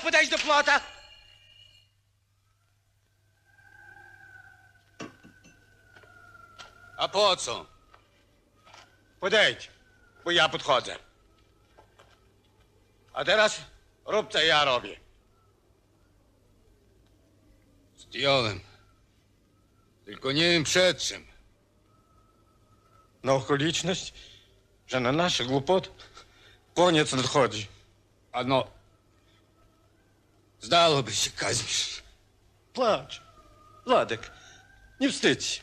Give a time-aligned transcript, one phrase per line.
[0.00, 0.80] podejść do plota.
[6.96, 7.66] A po co?
[9.20, 9.70] Podejdź,
[10.24, 10.96] bo ja podchodzę.
[13.12, 13.60] A teraz
[14.06, 15.00] rób co ja robię.
[17.96, 18.60] Zdjąłem.
[20.04, 21.26] Tylko nie wiem przed czym.
[23.22, 24.14] Na okoliczność,
[24.86, 25.90] że na nasze głupot
[26.74, 27.68] koniec nadchodzi.
[28.32, 28.79] A no.
[30.60, 32.02] Zdałoby się, Kazimierz.
[32.72, 33.22] Płacz.
[33.86, 34.30] Władek,
[35.00, 35.60] nie wstydź się.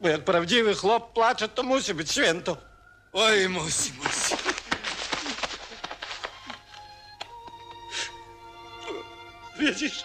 [0.00, 2.56] Bo jak prawdziwy chłop płacze, to musi być święto.
[3.12, 4.36] Oj, musi, musi.
[9.58, 10.04] Widzisz?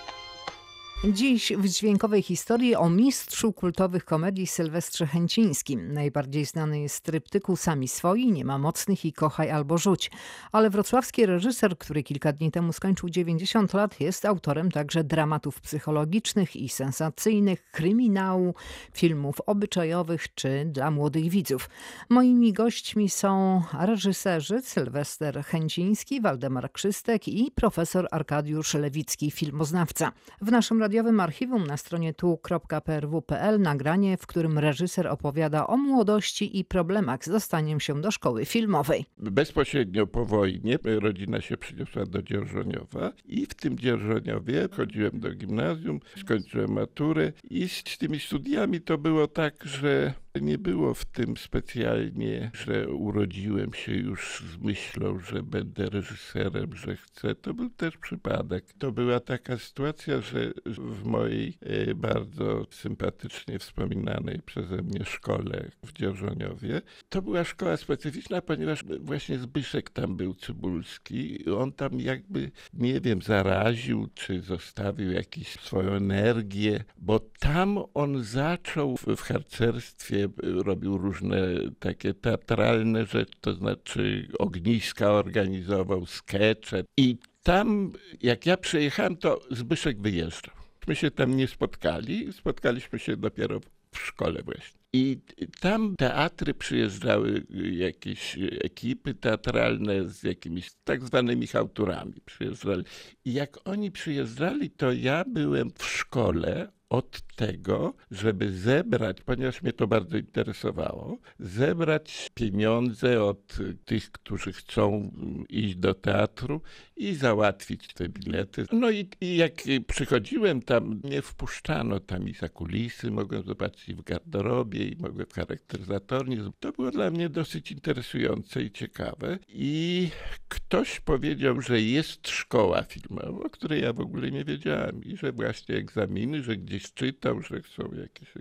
[1.04, 5.94] Dziś w dźwiękowej historii o mistrzu kultowych komedii Sylwestrze Chęcińskim.
[5.94, 10.12] Najbardziej znany jest tryptyku Sami swoi, Nie ma mocnych i Kochaj albo rzuć.
[10.52, 16.56] Ale wrocławski reżyser, który kilka dni temu skończył 90 lat, jest autorem także dramatów psychologicznych
[16.56, 18.54] i sensacyjnych, kryminału,
[18.94, 21.70] filmów obyczajowych czy dla młodych widzów.
[22.10, 30.12] Moimi gośćmi są reżyserzy Sylwester Chęciński, Waldemar Krzystek i profesor Arkadiusz Lewicki, filmoznawca.
[30.42, 36.66] W naszym radiowym archiwum na stronie tu.prw.pl nagranie, w którym reżyser opowiada o młodości i
[36.66, 39.06] problemach z dostaniem się do szkoły filmowej.
[39.18, 46.00] Bezpośrednio po wojnie rodzina się przyniosła do Dzierżoniowa i w tym Dzierżoniowie chodziłem do gimnazjum,
[46.18, 52.52] skończyłem maturę i z tymi studiami to było tak, że nie było w tym specjalnie,
[52.54, 57.36] że urodziłem się już z myślą, że będę reżyserem, że chcę.
[57.36, 58.66] To był też przypadek.
[58.78, 65.94] To była taka sytuacja, że w mojej e, bardzo sympatycznie wspominanej przeze mnie szkole w
[65.94, 71.46] Dzierżoniowie, to była szkoła specyficzna, ponieważ właśnie Zbyszek tam był Cybulski.
[71.52, 78.98] On tam jakby, nie wiem, zaraził, czy zostawił jakąś swoją energię, bo tam on zaczął
[78.98, 81.38] w, w harcerstwie robił różne
[81.80, 87.92] takie teatralne rzeczy, to znaczy ogniska organizował, skecze i tam,
[88.22, 90.56] jak ja przyjechałem, to Zbyszek wyjeżdżał.
[90.88, 93.60] My się tam nie spotkali, spotkaliśmy się dopiero
[93.96, 94.80] w szkole właśnie.
[94.94, 95.18] I
[95.60, 102.84] tam teatry przyjeżdżały, jakieś ekipy teatralne z jakimiś tak zwanymi autorami przyjeżdżali.
[103.26, 109.74] I jak oni przyjeżdżali, to ja byłem w szkole od tego, żeby zebrać, ponieważ mnie
[109.74, 115.12] to bardzo interesowało, zebrać pieniądze od tych, którzy chcą
[115.50, 116.62] iść do teatru
[116.98, 118.66] i załatwić te bilety.
[118.72, 119.54] No i, i jak
[119.88, 125.34] przychodziłem tam, nie wpuszczano tam i za kulisy, mogłem zobaczyć w garderobie i mogłem w
[125.34, 126.38] charakteryzatorni.
[126.60, 129.40] To było dla mnie dosyć interesujące i ciekawe.
[129.48, 130.10] I
[130.48, 135.32] ktoś powiedział, że jest szkoła filmowa, o której ja w ogóle nie wiedziałem i że
[135.32, 138.34] właśnie egzaminy, że gdzieś czytał, że są jakieś.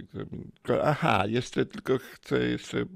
[0.82, 2.86] Aha, jeszcze tylko chcę jeszcze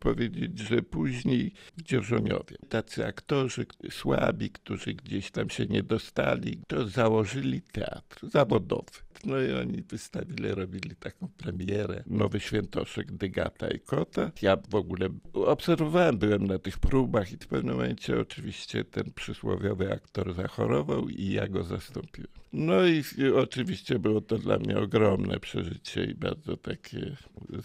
[0.00, 1.52] powiedzieć, że później
[1.82, 9.05] Dzierżoniowie tacy aktorzy słabi, którzy gdzieś tam się nie dostali, to założyli teatr zawodowy.
[9.24, 14.30] No i oni wystawili, robili taką premierę, Nowy Świętoszek, Dygata i Kota.
[14.42, 19.92] Ja w ogóle obserwowałem, byłem na tych próbach i w pewnym momencie oczywiście ten przysłowiowy
[19.92, 22.30] aktor zachorował i ja go zastąpiłem.
[22.52, 23.02] No i,
[23.34, 27.16] oczywiście było to dla mnie ogromne przeżycie i bardzo takie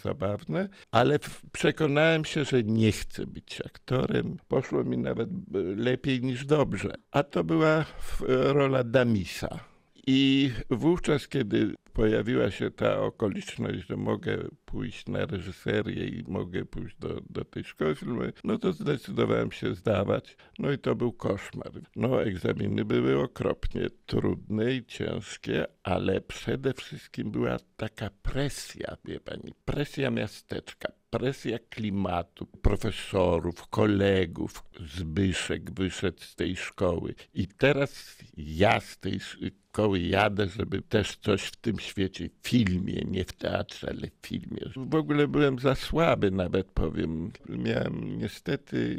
[0.02, 1.18] zabawne, ale
[1.52, 4.36] przekonałem się, że nie chcę być aktorem.
[4.48, 5.28] Poszło mi nawet
[5.76, 6.94] lepiej niż dobrze.
[7.10, 7.84] A to była
[8.28, 9.71] rola Damisa.
[10.06, 14.38] I wówczas, kiedy pojawiła się ta okoliczność, że mogę
[14.72, 19.74] pójść na reżyserię i mogę pójść do, do tej szkoły filmowej, no to zdecydowałem się
[19.74, 20.36] zdawać.
[20.58, 21.72] No i to był koszmar.
[21.96, 29.52] No, egzaminy były okropnie trudne i ciężkie, ale przede wszystkim była taka presja, wie pani,
[29.64, 34.64] presja miasteczka, presja klimatu, profesorów, kolegów.
[34.80, 41.42] Zbyszek wyszedł z tej szkoły i teraz ja z tej szkoły jadę, żeby też coś
[41.42, 44.61] w tym świecie, filmie, nie w teatrze, ale w filmie.
[44.76, 47.32] W ogóle byłem za słaby nawet, powiem.
[47.48, 48.98] Miałem niestety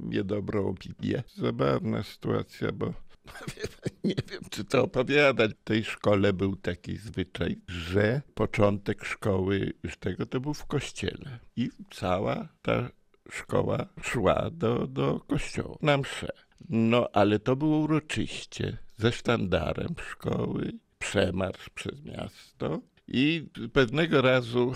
[0.00, 1.22] niedobrą opinię.
[1.34, 2.86] Zabawna sytuacja, bo
[4.04, 5.50] nie wiem, czy to opowiadać.
[5.50, 11.38] W tej szkole był taki zwyczaj, że początek szkoły już tego to był w kościele.
[11.56, 12.88] I cała ta
[13.30, 16.32] szkoła szła do, do kościoła na mszę.
[16.68, 22.80] No, ale to było uroczyście, ze sztandarem szkoły, przemarsz przez miasto.
[23.08, 24.72] I pewnego razu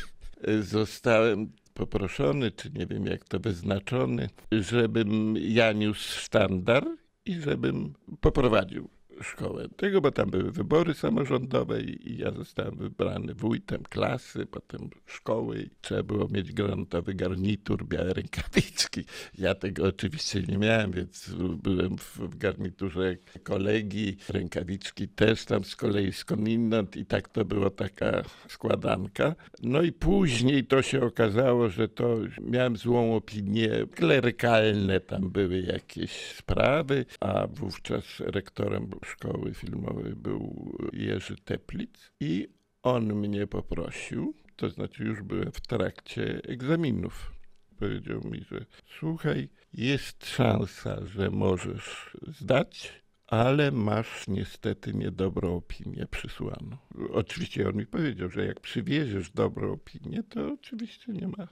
[0.60, 6.84] zostałem poproszony, czy nie wiem jak to wyznaczony, żebym ja niósł sztandar
[7.24, 8.88] i żebym poprowadził
[9.22, 15.62] szkołę tego, bo tam były wybory samorządowe i ja zostałem wybrany wójtem klasy, potem szkoły
[15.62, 19.04] i trzeba było mieć granatowy garnitur, białe rękawiczki.
[19.38, 25.76] Ja tego oczywiście nie miałem, więc byłem w, w garniturze kolegi, rękawiczki też tam z
[25.76, 29.34] kolei skądinąd i tak to była taka składanka.
[29.62, 36.10] No i później to się okazało, że to miałem złą opinię, klerykalne tam były jakieś
[36.12, 42.48] sprawy, a wówczas rektorem szkoły filmowej był Jerzy Teplic i
[42.82, 47.32] on mnie poprosił, to znaczy już byłem w trakcie egzaminów.
[47.78, 48.66] Powiedział mi, że
[48.98, 56.76] słuchaj, jest szansa, że możesz zdać, ale masz niestety niedobrą opinię przysłaną.
[57.10, 61.48] Oczywiście on mi powiedział, że jak przywieziesz dobrą opinię, to oczywiście nie ma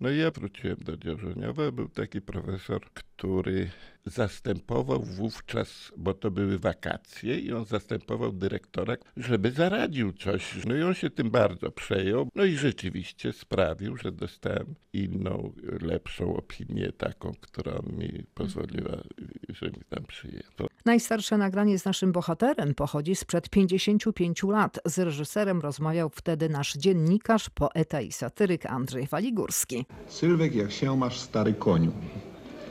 [0.00, 1.72] No i ja wróciłem do Dzierżoniowa.
[1.72, 3.70] Był taki profesor, który
[4.06, 10.64] zastępował wówczas, bo to były wakacje i on zastępował dyrektora, żeby zaradził coś.
[10.66, 12.28] No i on się tym bardzo przejął.
[12.34, 19.02] No i rzeczywiście sprawił, że dostałem inną, lepszą opinię, taką, która mi pozwoliła,
[19.48, 20.66] że mi tam przyjęto.
[20.84, 24.80] Najstarsze nagranie z naszym bohaterem pochodzi sprzed 55 lat.
[24.84, 29.86] Z reżyserem rozmawiał wtedy nasz dziennikarz, poeta i satyryk Andrzej Waligórski.
[30.08, 31.92] Sylwek, jak się masz, stary koniu.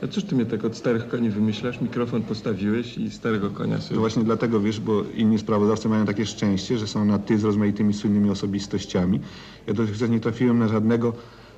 [0.02, 1.80] A cóż ty mnie tak od starych koni wymyślasz?
[1.80, 4.00] Mikrofon postawiłeś i starego konia To sobie.
[4.00, 7.94] właśnie dlatego, wiesz, bo inni sprawozdawcy mają takie szczęście, że są na ty z rozmaitymi
[7.94, 9.20] słynnymi osobistościami.
[9.66, 11.12] Ja dotychczas nie trafiłem na żadnego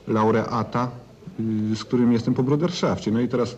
[0.08, 0.90] laureata,
[1.70, 3.10] yy, z którym jestem po bruderszafcie.
[3.10, 3.56] No i teraz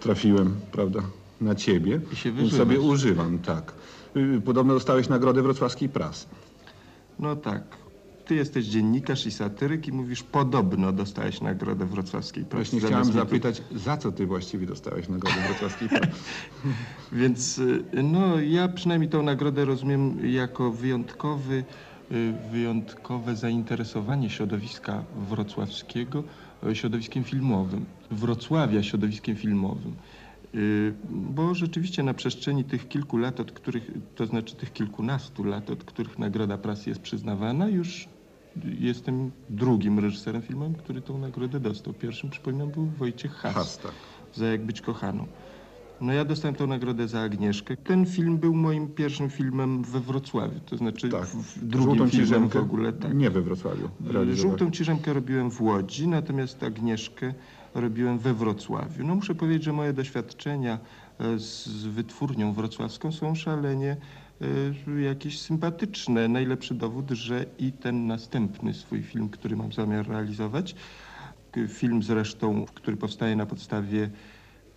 [0.00, 1.00] trafiłem, prawda,
[1.42, 2.00] na ciebie.
[2.12, 3.72] I się więc sobie używam, tak.
[4.14, 6.26] Yy, Podobno dostałeś nagrodę wrocławskiej prasy.
[7.18, 7.62] No tak.
[8.26, 12.56] Ty jesteś dziennikarz i satyryk i mówisz podobno dostałeś nagrodę wrocławskiej prasy.
[12.64, 16.06] Właśnie Zamiast chciałem mnie tu- zapytać, za co ty właściwie dostałeś nagrodę wrocławskiej prasy?
[17.12, 21.64] Więc y, no ja przynajmniej tą nagrodę rozumiem jako wyjątkowy,
[22.12, 26.22] y, wyjątkowe zainteresowanie środowiska wrocławskiego
[26.70, 27.84] y, środowiskiem filmowym.
[28.10, 29.92] Wrocławia środowiskiem filmowym.
[30.54, 35.70] Y, Bo rzeczywiście na przestrzeni tych kilku lat, od których, to znaczy tych kilkunastu lat,
[35.70, 38.08] od których nagroda prasy jest przyznawana, już
[38.80, 41.92] jestem drugim reżyserem filmowym, który tą nagrodę dostał.
[41.94, 43.92] Pierwszym, przypominam, był Wojciech Has Has, tak.
[44.34, 45.26] za Jak być kochaną.
[46.00, 47.76] No ja dostałem tą nagrodę za Agnieszkę.
[47.76, 51.26] Ten film był moim pierwszym filmem we Wrocławiu, to znaczy Tak.
[51.26, 52.92] w, w drugim Żółtą filmem w ciżemkę ogóle.
[52.92, 53.14] Tak.
[53.14, 53.88] Nie we Wrocławiu.
[54.00, 54.40] realizowałeś.
[54.40, 57.34] Żółtą ciżemkę robiłem w Łodzi, natomiast Agnieszkę
[57.74, 59.06] robiłem we Wrocławiu.
[59.06, 60.78] No muszę powiedzieć, że moje doświadczenia
[61.18, 63.96] e, z, wytwórnią wrocławską są szalenie
[64.88, 66.28] e, jakieś sympatyczne.
[66.28, 70.74] Najlepszy dowód, że i ten następny swój film, który mam zamiar realizować,
[71.68, 74.10] film zresztą, który powstaje na podstawie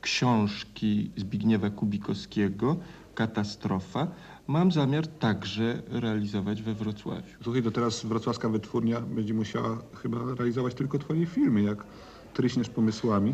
[0.01, 2.77] książki Zbigniewa Kubikowskiego,
[3.15, 4.07] Katastrofa,
[4.47, 7.37] mam zamiar także realizować we Wrocławiu.
[7.43, 11.83] Słuchaj, to teraz wrocławska wytwórnia będzie musiała chyba realizować tylko twoje filmy, jak
[12.35, 13.33] tryśniesz pomysłami.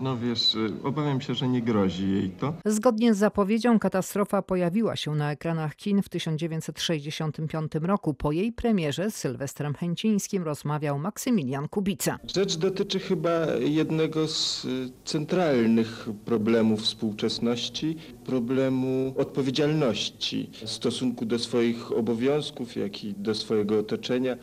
[0.00, 2.54] No wiesz, obawiam się, że nie grozi jej to.
[2.64, 8.14] Zgodnie z zapowiedzią katastrofa pojawiła się na ekranach kin w 1965 roku.
[8.14, 12.18] Po jej premierze z Sylwestrem Chęcińskim rozmawiał Maksymilian Kubica.
[12.34, 21.92] Rzecz dotyczy chyba jednego z y, centralnych problemów współczesności, problemu odpowiedzialności w stosunku do swoich
[21.92, 24.36] obowiązków, jak i do swojego otoczenia.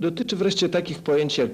[0.00, 1.50] Dotyczy wreszcie takich pojęć jak,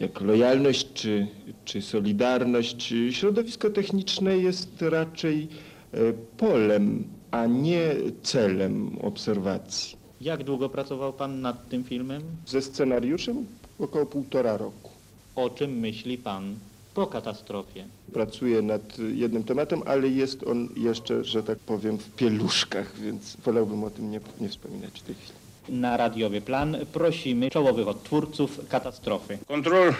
[0.00, 1.26] jak lojalność czy,
[1.64, 2.94] czy solidarność.
[3.10, 5.48] Środowisko techniczne jest raczej
[5.92, 5.98] e,
[6.36, 9.98] polem, a nie celem obserwacji.
[10.20, 12.22] Jak długo pracował pan nad tym filmem?
[12.46, 13.46] Ze scenariuszem
[13.78, 14.90] około półtora roku.
[15.36, 16.54] O czym myśli pan
[16.94, 17.84] po katastrofie?
[18.12, 23.84] Pracuję nad jednym tematem, ale jest on jeszcze, że tak powiem, w pieluszkach, więc wolałbym
[23.84, 25.47] o tym nie, nie wspominać w tej chwili.
[25.68, 29.38] Na radiowy plan prosimy czołowych odtwórców katastrofy.
[29.48, 29.94] Kontrol.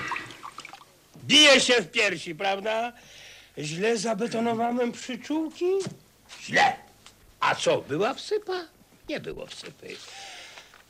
[1.25, 2.93] Bije się w piersi, prawda?
[3.59, 5.65] Źle zabetonowałem przyczółki?
[6.43, 6.73] Źle.
[7.41, 8.61] A co, była wsypa?
[9.09, 9.89] Nie było wsypy.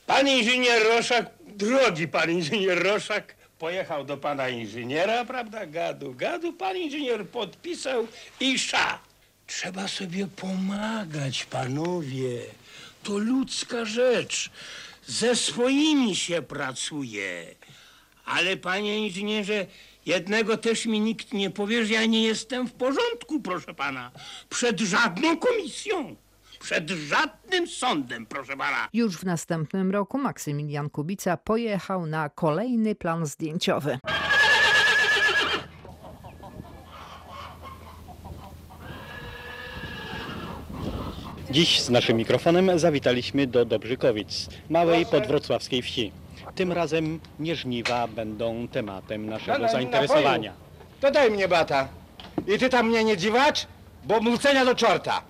[0.07, 5.65] Pan inżynier Roszak, drogi pan inżynier Roszak, pojechał do pana inżyniera, prawda?
[5.65, 8.07] Gadu, gadu, pan inżynier podpisał
[8.39, 8.99] i sza.
[9.47, 12.41] Trzeba sobie pomagać, panowie.
[13.03, 14.49] To ludzka rzecz.
[15.07, 17.55] Ze swoimi się pracuje.
[18.25, 19.65] Ale panie inżynierze,
[20.05, 24.11] jednego też mi nikt nie powie, że ja nie jestem w porządku, proszę pana.
[24.49, 26.15] Przed żadną komisją,
[26.59, 28.89] przed żadnym sądem, proszę pana.
[28.93, 33.99] Już w następnym roku Maksymilian Kubica pojechał na kolejny plan zdjęciowy.
[41.51, 46.11] Dziś z naszym mikrofonem zawitaliśmy do Dobrzykowic, małej podwrocławskiej wsi.
[46.55, 50.53] Tym razem nie żniwa będą tematem naszego zainteresowania.
[51.01, 51.87] To daj mnie bata.
[52.55, 53.67] I ty tam mnie nie dziwacz,
[54.05, 55.21] bo młócenia do czorta.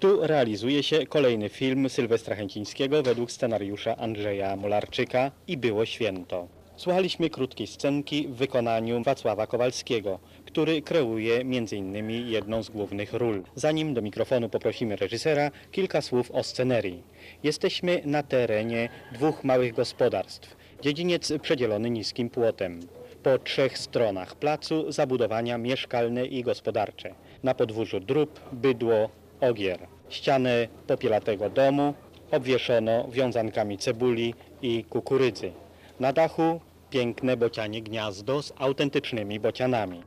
[0.00, 6.48] Tu realizuje się kolejny film Sylwestra Chęcińskiego według scenariusza Andrzeja Mularczyka i Było Święto.
[6.76, 12.10] Słuchaliśmy krótkiej scenki w wykonaniu Wacława Kowalskiego, który kreuje m.in.
[12.10, 13.42] jedną z głównych ról.
[13.54, 17.02] Zanim do mikrofonu poprosimy reżysera, kilka słów o scenerii.
[17.42, 20.56] Jesteśmy na terenie dwóch małych gospodarstw.
[20.82, 22.80] Dziedziniec przedzielony niskim płotem.
[23.22, 27.14] Po trzech stronach placu zabudowania mieszkalne i gospodarcze.
[27.42, 29.78] Na podwórzu drób, bydło, ogier.
[30.08, 31.94] Ścianę popielatego domu
[32.30, 35.52] obwieszono wiązankami cebuli i kukurydzy.
[36.00, 36.60] Na dachu
[36.90, 40.02] piękne bocianie gniazdo z autentycznymi bocianami.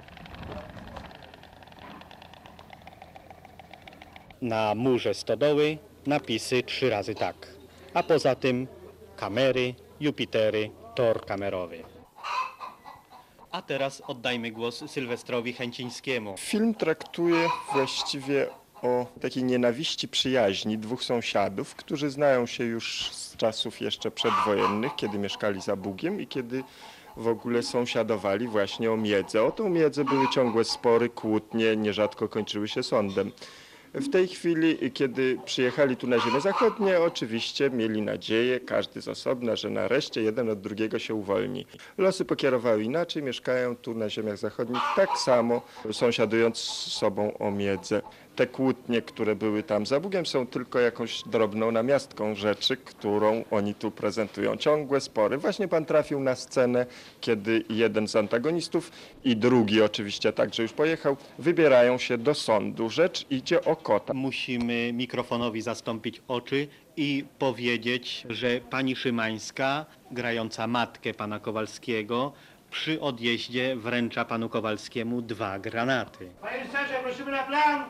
[4.41, 7.47] Na murze stodoły napisy trzy razy tak.
[7.93, 8.67] A poza tym
[9.15, 11.83] kamery, Jupitery, tor kamerowy.
[13.51, 16.37] A teraz oddajmy głos Sylwestrowi Chęcińskiemu.
[16.37, 18.47] Film traktuje właściwie
[18.81, 25.19] o takiej nienawiści przyjaźni dwóch sąsiadów, którzy znają się już z czasów jeszcze przedwojennych, kiedy
[25.19, 26.63] mieszkali za Bugiem i kiedy
[27.17, 29.43] w ogóle sąsiadowali właśnie o miedzę.
[29.43, 33.31] O tą miedzę były ciągłe spory, kłótnie, nierzadko kończyły się sądem.
[33.93, 39.55] W tej chwili, kiedy przyjechali tu na ziemię zachodnie, oczywiście mieli nadzieję, każdy z osobna,
[39.55, 41.65] że nareszcie jeden od drugiego się uwolni.
[41.97, 48.01] Losy pokierowały inaczej, mieszkają tu na ziemiach zachodnich tak samo, sąsiadując z sobą o miedzę.
[48.39, 53.75] Te kłótnie, które były tam za Bugiem, są tylko jakąś drobną namiastką rzeczy, którą oni
[53.75, 54.57] tu prezentują.
[54.57, 55.37] Ciągłe spory.
[55.37, 56.85] Właśnie pan trafił na scenę,
[57.21, 58.91] kiedy jeden z antagonistów
[59.23, 62.89] i drugi oczywiście także już pojechał, wybierają się do sądu.
[62.89, 64.13] Rzecz idzie o kota.
[64.13, 66.67] Musimy mikrofonowi zastąpić oczy
[66.97, 72.33] i powiedzieć, że pani Szymańska, grająca matkę pana Kowalskiego,
[72.71, 76.29] przy odjeździe wręcza panu Kowalskiemu dwa granaty.
[76.41, 77.83] Panie Serze, prosimy na plan.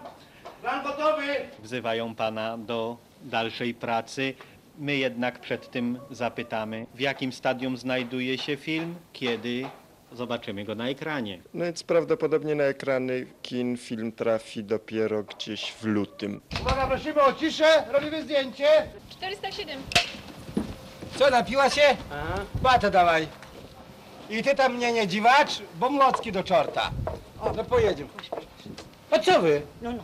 [0.62, 1.24] Plan gotowy.
[1.60, 4.34] Wzywają pana do dalszej pracy.
[4.78, 9.66] My jednak przed tym zapytamy, w jakim stadium znajduje się film, kiedy
[10.12, 11.42] zobaczymy go na ekranie.
[11.54, 16.42] No więc prawdopodobnie na ekrany kin film trafi dopiero gdzieś w lutym.
[16.62, 17.84] Uwaga, prosimy o ciszę.
[17.92, 18.68] Robimy zdjęcie.
[19.10, 19.82] 407.
[21.16, 21.82] Co, napiła się?
[22.14, 22.42] Aha.
[22.62, 23.28] Batę dawaj.
[24.30, 26.92] I ty tam mnie nie dziwacz, bo młocki do czorta.
[27.56, 28.10] No pojedziemy.
[29.12, 29.62] A co wy?
[29.82, 30.04] No, no.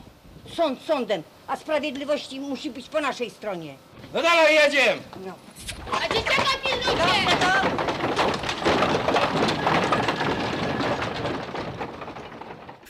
[0.53, 3.75] Sąd sądem, a sprawiedliwości musi być po naszej stronie.
[4.13, 5.01] No dalej jedziemy.
[5.25, 5.33] No.
[5.91, 7.74] A dzieciaka pilnujcie!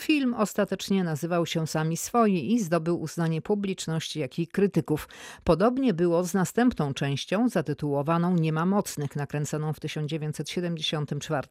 [0.06, 5.08] Film ostatecznie nazywał się Sami Swoi i zdobył uznanie publiczności, jak i krytyków.
[5.44, 11.48] Podobnie było z następną częścią, zatytułowaną Nie ma mocnych, nakręconą w 1974.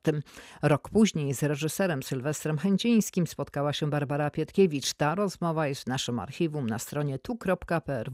[0.63, 4.93] Rok później z reżyserem Sylwestrem Chęcińskim spotkała się Barbara Pietkiewicz.
[4.93, 8.05] Ta rozmowa jest w naszym archiwum na stronie tu.prw.pl.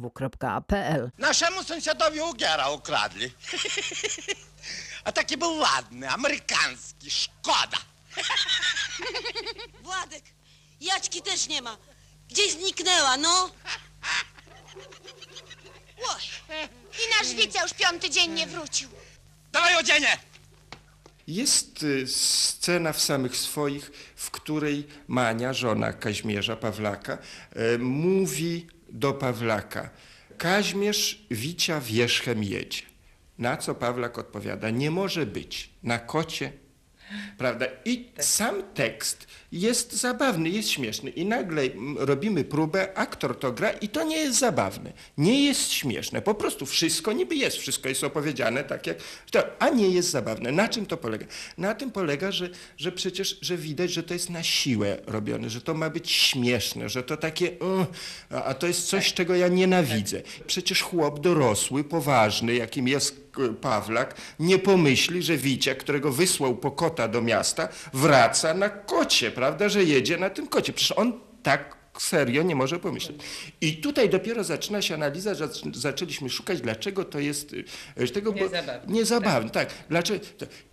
[1.18, 3.30] Naszemu sąsiadowi ugiera ukradli.
[5.04, 7.78] A taki był ładny, amerykański, szkoda.
[10.00, 10.24] Władek,
[10.80, 11.76] Jaćki też nie ma.
[12.30, 13.50] Gdzieś zniknęła, no.
[15.98, 16.22] Oj,
[16.92, 18.88] I nasz Wicia już piąty dzień nie wrócił.
[19.52, 20.18] Dawaj odzienie.
[21.26, 27.18] Jest y, scena w samych swoich, w której Mania, żona Kaźmierza Pawlaka,
[27.52, 29.90] e, mówi do Pawlaka
[30.38, 32.82] Kaźmierz Wicia wierzchem jedzie.
[33.38, 36.52] Na co Pawlak odpowiada, nie może być, na kocie
[37.38, 37.66] Prawda?
[37.84, 41.10] I sam tekst jest zabawny, jest śmieszny.
[41.10, 41.62] I nagle
[41.96, 44.92] robimy próbę, aktor to gra i to nie jest zabawne.
[45.18, 46.22] Nie jest śmieszne.
[46.22, 48.96] Po prostu wszystko niby jest, wszystko jest opowiedziane tak jak...
[49.30, 50.52] To, a nie jest zabawne.
[50.52, 51.26] Na czym to polega?
[51.58, 55.60] Na tym polega, że, że przecież że widać, że to jest na siłę robione, że
[55.60, 57.50] to ma być śmieszne, że to takie...
[58.30, 60.22] A, a to jest coś, czego ja nienawidzę.
[60.46, 63.29] Przecież chłop dorosły, poważny, jakim jest
[63.60, 69.68] Pawlak nie pomyśli, że Wicia, którego wysłał po kota do miasta, wraca na kocie, prawda,
[69.68, 70.72] że jedzie na tym kocie.
[70.72, 73.16] Przecież on tak serio nie może pomyśleć.
[73.60, 78.38] I tutaj dopiero zaczyna się analiza, że zaczęliśmy szukać, dlaczego to jest y, tego, bo-
[78.38, 78.80] Niezabawne.
[78.88, 79.50] niezabawne.
[79.50, 79.68] Tak.
[79.88, 80.24] Dlaczego?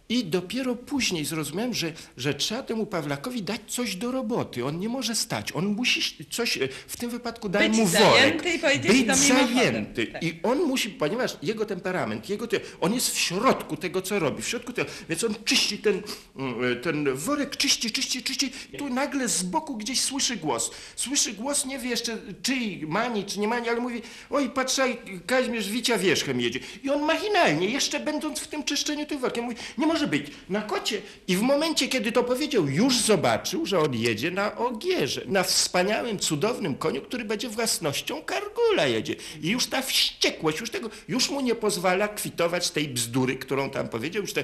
[0.10, 4.66] I dopiero później zrozumiałem, że, że trzeba temu Pawlakowi dać coś do roboty.
[4.66, 5.52] On nie może stać.
[5.52, 8.56] On musi coś, e, w tym wypadku daj Być mu zajęty worek.
[8.56, 10.08] i powiedzieć Być zajęty.
[10.08, 10.24] Tak.
[10.24, 12.48] I on musi, ponieważ jego temperament, jego
[12.82, 14.42] on jest w środku tego, co robi.
[14.42, 16.02] W środku tego, więc on czyści ten,
[16.36, 18.52] mm, ten worek, czyści, czyści, czyści.
[18.78, 20.72] Tu nagle z boku gdzieś słyszy głos.
[20.96, 25.70] Słyszy głos, nie wie jeszcze czyj, mani czy nie mani, ale mówi, oj patrzaj, Kazimierz
[25.70, 26.60] Wicia wierzchem jedzie.
[26.84, 30.62] I on machinalnie, jeszcze będąc w tym czyszczeniu tych workiem, mówi, nie może być, na
[30.62, 31.02] kocie.
[31.28, 36.20] I w momencie, kiedy to powiedział, już zobaczył, że on jedzie na Ogierze, na wspaniałym,
[36.20, 39.16] cudownym koniu, który będzie własnością Kargula jedzie.
[39.42, 43.90] I już ta wściekłość, już tego, już mu nie pozwala kwitować tej bzdury, którą tam
[43.90, 44.22] powiedział.
[44.22, 44.44] Już te,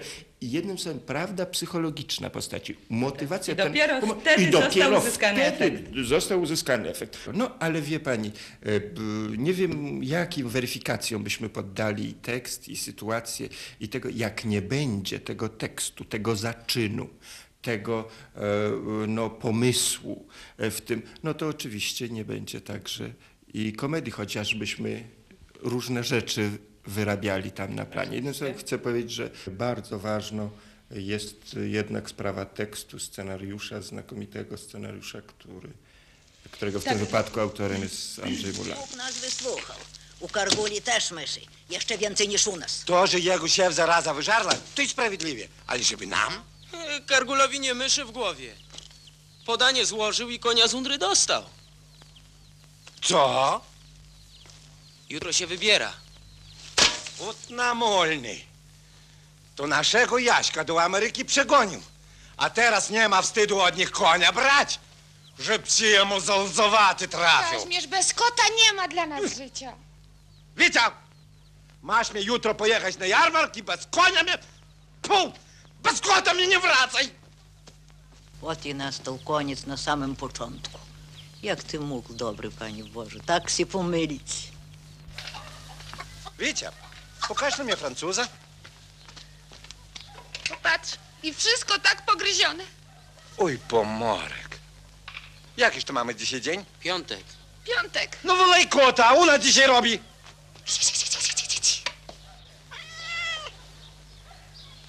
[0.52, 3.54] jednym słowem, prawda psychologiczna postaci, motywacja.
[3.54, 7.20] I dopiero ten, wtedy i został dopiero uzyskany wtedy został uzyskany efekt.
[7.34, 8.32] No ale wie pani,
[8.64, 8.70] e,
[9.38, 15.50] nie wiem jakim weryfikacjom byśmy poddali tekst i sytuację i tego, jak nie będzie tego
[15.50, 17.10] tekstu, tego zaczynu,
[17.62, 18.40] tego e,
[19.08, 23.14] no, pomysłu e, w tym, no to oczywiście nie będzie także
[23.54, 25.04] i komedii, chociażbyśmy
[25.62, 26.52] różne rzeczy
[26.88, 28.16] wyrabiali tam na planie.
[28.16, 30.50] Jednym słowem chcę powiedzieć, że bardzo ważną
[30.92, 35.70] jest jednak sprawa tekstu, scenariusza, znakomitego scenariusza, który,
[36.52, 38.78] którego w tym wypadku autorem jest Andrzej Mular.
[38.78, 39.78] Bóg nas wysłuchał.
[40.20, 41.42] U Karguli też myszy.
[41.70, 42.84] Jeszcze więcej niż u nas.
[42.86, 45.48] To, że jego się zaraza wyżarła, to i sprawiedliwie.
[45.68, 46.34] Ale żeby nam?
[47.08, 48.56] Kargulowi nie myszy w głowie.
[49.46, 51.44] Podanie złożył i konia z undry dostał.
[53.02, 53.62] Co?
[55.10, 55.94] Jutro się wybiera.
[57.21, 58.41] От namolny.
[59.57, 61.83] To naszego Jaśka do Ameryki przegonił.
[62.37, 64.81] A teraz nie ma wstydu od nich konia brać,
[65.39, 67.59] że psi jemu zolzowaty trafił.
[67.59, 69.73] Kaźmierz, bez kota nie ma dla nas życia.
[70.57, 70.91] Witał!
[71.83, 74.39] Masz mnie jutro pojechać na jarmark i bez konia mnie...
[75.03, 75.33] Pu!
[75.83, 77.11] Bez kota mnie nie wracaj!
[78.43, 80.81] От і настав конець на самому початку.
[81.43, 84.49] Як ти mógł, dobry Panie Boże, tak się pomylić?
[86.39, 86.73] Wicia,
[87.28, 88.28] Pokaż na mnie Francuza.
[90.50, 90.92] Popatrz,
[91.24, 92.64] i wszystko tak pogryzione.
[93.38, 94.60] Oj, pomorek.
[95.58, 96.66] Jakiż to mamy dzisiaj dzień?
[96.80, 97.24] Piątek.
[97.66, 98.18] Piątek.
[98.24, 100.00] No wolej kota, a ona dzisiaj robi.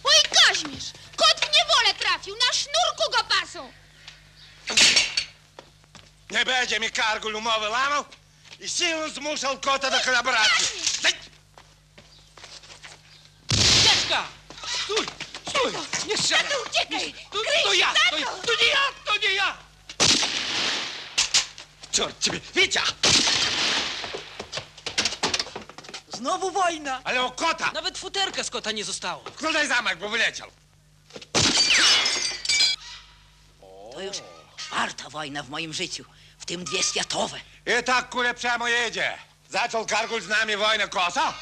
[0.05, 0.15] Oj,
[0.47, 0.85] Kaźmierz,
[1.17, 3.73] kot w niewolę trafił, na sznurku go pasą.
[6.31, 8.05] Nie będzie mi kargul umowy łamał
[8.61, 10.67] i siłą zmuszał kota do kolaboracji.
[11.03, 11.14] Daj!
[14.05, 15.07] Stój!
[15.49, 15.73] Stój!
[16.09, 16.45] Nie strzelaj!
[16.45, 17.15] Tato, uciekaj!
[17.31, 17.95] To, to ja!
[18.11, 18.79] To, to nie ja!
[19.05, 19.57] To nie ja!
[21.93, 22.83] Czort ciebie, Wicia!
[26.13, 27.01] Znowu wojna!
[27.05, 27.71] Ale o kota!
[27.73, 29.25] Nawet futerka z kota nie zostało.
[29.25, 30.51] Wkładaj zamek, bo wyleciał.
[33.93, 34.17] To już
[34.57, 36.05] czwarta wojna w moim życiu,
[36.39, 37.41] w tym dwie światowe.
[37.81, 39.19] I tak kule przemo jedzie.
[39.51, 41.35] Zaczął kargul z nami wojnę kosa,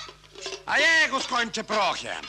[0.67, 2.27] a jego skończę prochem.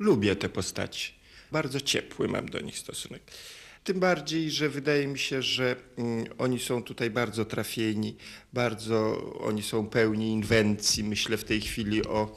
[0.00, 1.12] Lubię te postaci.
[1.52, 3.22] Bardzo ciepły mam do nich stosunek.
[3.84, 8.16] Tym bardziej, że wydaje mi się, że mm, oni są tutaj bardzo trafieni,
[8.52, 11.04] bardzo oni są pełni inwencji.
[11.04, 12.36] Myślę w tej chwili o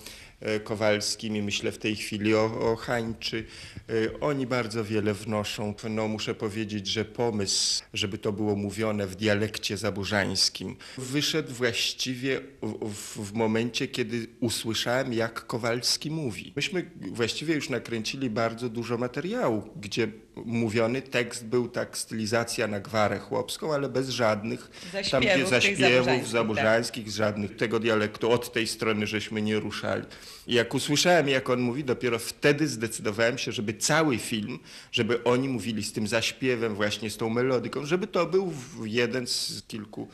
[0.64, 3.46] Kowalskim i myślę w tej chwili o, o Hańczy.
[3.90, 5.74] E, Oni bardzo wiele wnoszą.
[5.90, 13.30] No, muszę powiedzieć, że pomysł, żeby to było mówione w dialekcie zaburzańskim, wyszedł właściwie w,
[13.30, 16.54] w momencie, kiedy usłyszałem, jak Kowalski mówi.
[16.56, 23.20] Myśmy właściwie już nakręcili bardzo dużo materiału, gdzie mówiony tekst był tak stylizacja na gwarę
[23.20, 24.72] chłopską, ale bez żadnych
[25.12, 30.04] tam gdzie Zaśpiewów zaśpiewów zaburzańskich, z żadnych tego dialektu, od tej strony żeśmy nie ruszali.
[30.48, 34.60] I jak usłyszałem, jak on mówi, dopiero wtedy zdecydowałem się, żeby cały film,
[34.92, 39.64] żeby oni mówili z tym zaśpiewem, właśnie z tą melodyką, żeby to był jeden z
[39.68, 40.08] kilku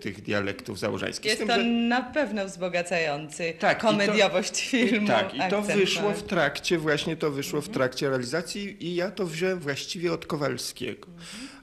[0.00, 1.24] tych dialektów zaburzańskich.
[1.24, 5.06] Z Jest tym, to że- na pewno wzbogacający Tak, i to- komediowość filmu.
[5.06, 9.26] tak, i to wyszło w trakcie, właśnie to wyszło w trakcie realizacji i ja to
[9.26, 11.08] wziąłem właściwie od Kowalskiego.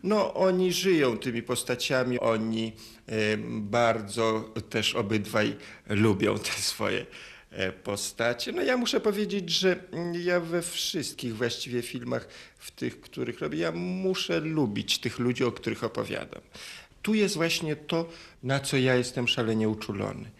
[0.04, 2.74] No, oni żyją tymi postaciami, oni
[3.08, 5.56] em, bardzo też obydwaj
[5.90, 7.06] lubią te swoje
[7.52, 8.52] e, postacie.
[8.52, 13.58] No ja muszę powiedzieć, że mm, ja we wszystkich właściwie filmach, w tych, których robię,
[13.58, 16.42] ja muszę lubić tych ludzi, o których opowiadam.
[17.02, 18.10] Tu jest właśnie to,
[18.44, 20.32] na co ja jestem szalenie uczulony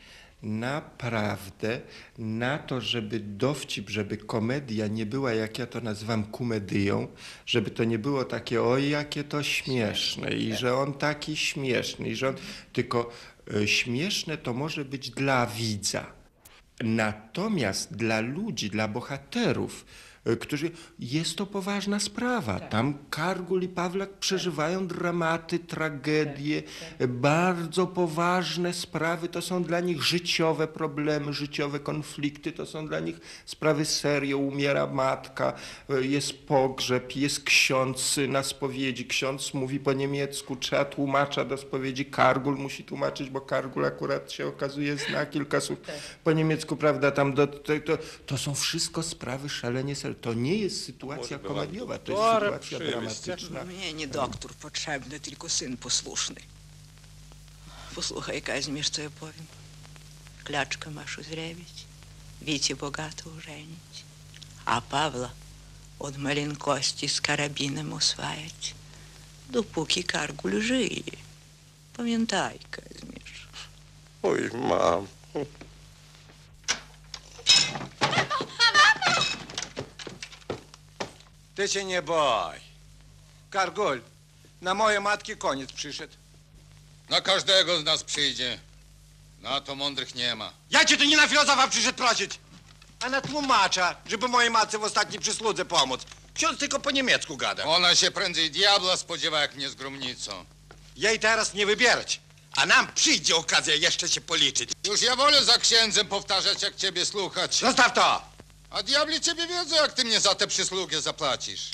[0.44, 1.82] naprawdę
[2.18, 7.08] na to, żeby dowcip, żeby komedia nie była, jak ja to nazywam, kumedyją,
[7.46, 12.16] żeby to nie było takie, oj, jakie to śmieszne i że on taki śmieszny i
[12.16, 12.36] że on,
[12.74, 13.12] tylko
[13.54, 16.06] e, śmieszne to może być dla widza.
[16.84, 19.86] Natomiast dla ludzi, dla bohaterów,
[20.38, 20.72] którzy...
[21.00, 22.60] Jest to poważna sprawa.
[22.60, 26.64] Tam Kargul i Pawlak przeżywają dramaty, tragedie,
[27.08, 29.30] bardzo poważne sprawy.
[29.30, 32.52] To są dla nich życiowe problemy, życiowe konflikty.
[32.52, 34.38] To są dla nich sprawy serio.
[34.38, 35.54] Umiera matka,
[35.90, 39.06] e, jest pogrzeb, jest ksiądz na spowiedzi.
[39.06, 42.06] Ksiądz mówi po niemiecku, trzeba tłumacza do spowiedzi.
[42.06, 45.80] Kargul musi tłumaczyć, bo Kargul akurat się okazuje zna kilka słów
[46.24, 47.12] po niemiecku, prawda?
[47.12, 50.19] Tam do, to, to, to są wszystko sprawy szalenie ser.
[50.22, 53.64] To nie jest sytuacja komediowa, to jest sytuacja dramatyczna.
[53.64, 56.42] Mnie nie doktor potrzebny, tylko syn posłuszny.
[57.96, 59.46] Posłuchaj, Kazimierz, co ja powiem.
[60.44, 61.86] Klaczkę masz uzdrawiać,
[62.42, 64.04] Wicie bogato ożenić,
[64.66, 65.32] a Pawła
[66.00, 68.76] od maleńkości z karabinem oswajać,
[69.50, 71.04] dopóki Kargul żyje.
[71.98, 73.48] Pamiętaj, Kazimierz.
[74.24, 75.08] Oj, mam.
[81.60, 82.60] Ty się nie boj.
[83.50, 84.02] Kargul,
[84.62, 86.14] na moje matki koniec przyszedł.
[87.10, 88.60] Na każdego z nas przyjdzie.
[89.42, 90.54] Na to mądrych nie ma.
[90.70, 92.40] Ja cię tu nie na filozofa przyszedł prosić,
[93.00, 96.02] a na tłumacza, żeby mojej matce w ostatniej przysłudze pomóc.
[96.34, 97.64] Ksiądz tylko po niemiecku gada.
[97.64, 100.46] Ona się prędzej diabla spodziewa, jak nie z gromnicą.
[100.96, 102.20] Jej teraz nie wybierać,
[102.56, 104.72] a nam przyjdzie okazja jeszcze się policzyć.
[104.88, 107.56] Już ja wolę za księdzem powtarzać, jak ciebie słuchać.
[107.56, 108.39] Zostaw to!
[108.70, 111.72] A diabli ciebie wiedzą, jak ty mnie za tę przysługę zapłacisz.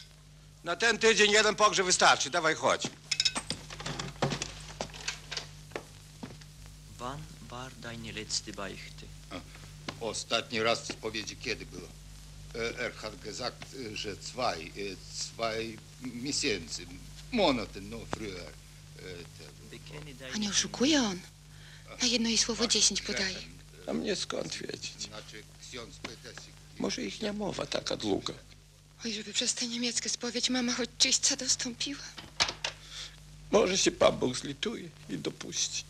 [0.64, 2.82] Na ten tydzień jeden pogrzeb wystarczy, dawaj chodź.
[6.98, 9.06] Wann war deine letzte Beichte?
[10.02, 11.88] Ostatni raz w spowiedzi kiedy było?
[12.56, 16.86] E, Er hat gesagt, e, że zwei, e, zwei miesięcy,
[17.32, 18.50] Monate, no früher.
[19.00, 19.02] E,
[19.72, 21.20] Bekenne deine A nie oszukuje on?
[22.02, 23.36] Na jedno jej słowo dziesięć podaje.
[23.88, 24.94] A mnie skąd wiedzieć?
[25.02, 28.34] Znaczy, ksiądz pyta się, Może ich nie mowa taka długa.
[29.06, 32.04] Oj, żeby przez tę niemiecką spowiedź mama choć czyśćca dostąpiła.
[33.52, 35.84] Może się Pan Bóg zlituje i dopuści.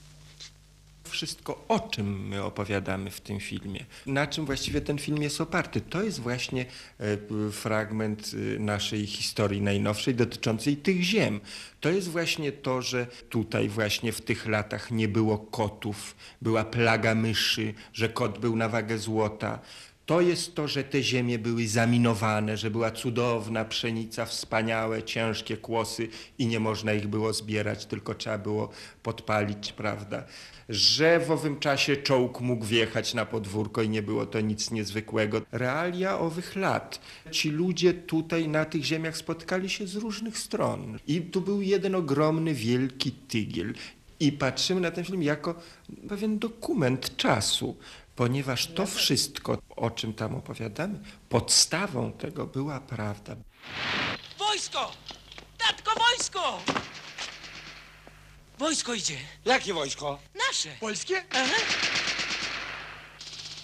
[1.09, 5.81] Wszystko, o czym my opowiadamy w tym filmie, na czym właściwie ten film jest oparty,
[5.81, 6.65] to jest właśnie
[6.99, 11.39] e, fragment e, naszej historii najnowszej dotyczącej tych ziem.
[11.81, 17.15] To jest właśnie to, że tutaj właśnie w tych latach nie było kotów, była plaga
[17.15, 19.59] myszy, że kot był na wagę złota.
[20.05, 26.07] To jest to, że te ziemie były zaminowane, że była cudowna pszenica, wspaniałe, ciężkie kłosy
[26.37, 28.69] i nie można ich było zbierać, tylko trzeba było
[29.03, 30.23] podpalić, prawda?
[30.69, 35.41] Że w owym czasie czołg mógł wjechać na podwórko i nie było to nic niezwykłego.
[35.51, 36.99] Realia owych lat.
[37.31, 40.99] Ci ludzie tutaj na tych ziemiach spotkali się z różnych stron.
[41.07, 43.73] I tu był jeden ogromny, wielki tygiel.
[44.19, 45.55] I patrzymy na ten film jako
[46.09, 47.75] pewien dokument czasu,
[48.15, 50.99] ponieważ to wszystko, o czym tam opowiadamy,
[51.29, 53.35] podstawą tego była prawda.
[54.37, 54.91] Wojsko!
[55.57, 56.61] Tatko, wojsko!
[58.59, 59.17] Wojsko idzie.
[59.45, 60.19] Jakie wojsko?
[60.47, 60.69] Nasze.
[60.79, 61.25] Polskie?
[61.31, 61.55] Aha.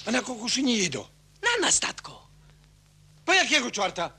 [0.06, 1.06] A na kogo się nie idą?
[1.42, 2.28] Na nas, tatko.
[3.26, 4.12] Po jakiego czwarta?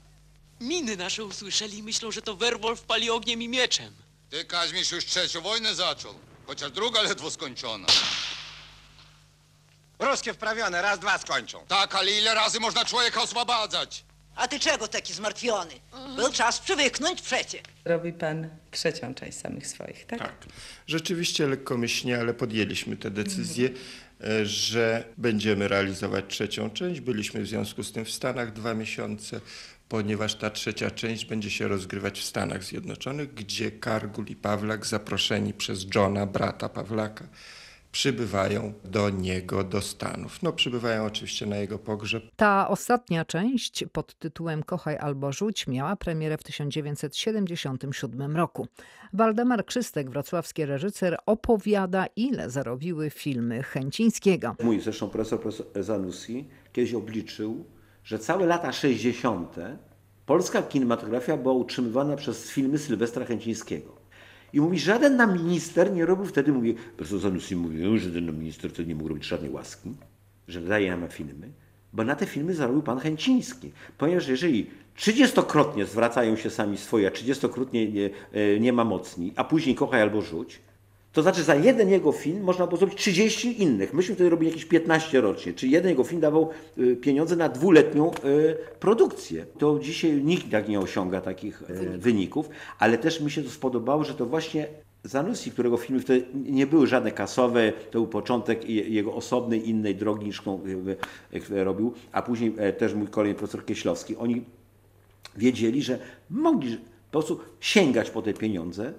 [0.61, 3.95] Miny nasze usłyszeli i myślą, że to Werwolf pali ogniem i mieczem.
[4.31, 6.14] Ty, Kazimierz, już trzecią wojnę zaczął,
[6.47, 7.87] chociaż druga ledwo skończona.
[10.03, 11.59] Ruskie wprawione, raz, dwa skończą.
[11.69, 14.05] Tak, ale ile razy można człowieka oswobadzać?
[14.37, 15.73] A ty czego taki zmartwiony?
[16.17, 17.59] Był czas przywyknąć przecie.
[17.85, 20.19] Robi pan trzecią część samych swoich, tak?
[20.19, 20.33] Tak.
[20.87, 23.71] Rzeczywiście lekkomyślnie, ale podjęliśmy tę decyzję,
[24.21, 27.01] e, że będziemy realizować trzecią część.
[27.01, 29.41] Byliśmy w związku z tym w Stanach dwa miesiące,
[29.88, 35.55] ponieważ ta trzecia część będzie się rozgrywać w Stanach Zjednoczonych, gdzie Kargul i Pawlak, zaproszeni
[35.55, 37.25] przez Johna, brata Pawlaka,
[37.92, 40.42] przybywają do niego, do Stanów.
[40.42, 42.24] No, przybywają oczywiście na jego pogrzeb.
[42.37, 48.66] Ta ostatnia część pod tytułem Kochaj albo rzuć miała premierę w 1977 roku.
[49.12, 54.57] Waldemar Krzystek, wrocławski reżyser, opowiada, ile zarobiły filmy Chęcińskiego.
[54.62, 57.64] Mój zresztą profesor, profesor Zanussi kiedyś obliczył,
[58.05, 59.57] że całe lata 60.
[60.26, 64.02] polska kinematografia była utrzymywana przez filmy Sylwestra Chęcińskiego.
[64.53, 68.71] I mówi, żaden nam minister nie robił wtedy, mówi, profesor Zanussi mówił, że nam minister
[68.71, 69.91] wtedy nie mógł robić żadnej łaski,
[70.49, 71.49] że daje nam na filmy,
[71.93, 73.73] bo na te filmy zarobił pan Chęciński.
[73.99, 79.45] Ponieważ jeżeli trzydziestokrotnie zwracają się sami swoje, a trzydziestokrotnie nie, e, nie ma mocni, a
[79.45, 80.61] później kochaj albo rzuć,
[81.12, 83.94] to znaczy za jeden jego film można było zrobić 30 innych.
[83.94, 85.53] Myśmy wtedy robili jakieś 15 rocznie.
[85.53, 89.46] Czyli jeden jego film dawał y, pieniądze na dwuletnią y, produkcję.
[89.59, 92.48] To dzisiaj nikt tak nie osiąga takich y, wyników,
[92.79, 94.66] ale też mi się to spodobało, że to właśnie
[95.05, 99.94] Zanussi, którego filmy wtedy nie były żadne kasowe, to był początek je- jego osobnej, innej
[99.94, 100.42] drogi niż
[101.51, 104.16] robił, a później e, też mój kolejny profesor Kieślowski.
[104.16, 104.42] Oni
[105.37, 105.98] wiedzieli, że
[106.31, 108.92] mogli po prostu sięgać po te pieniądze,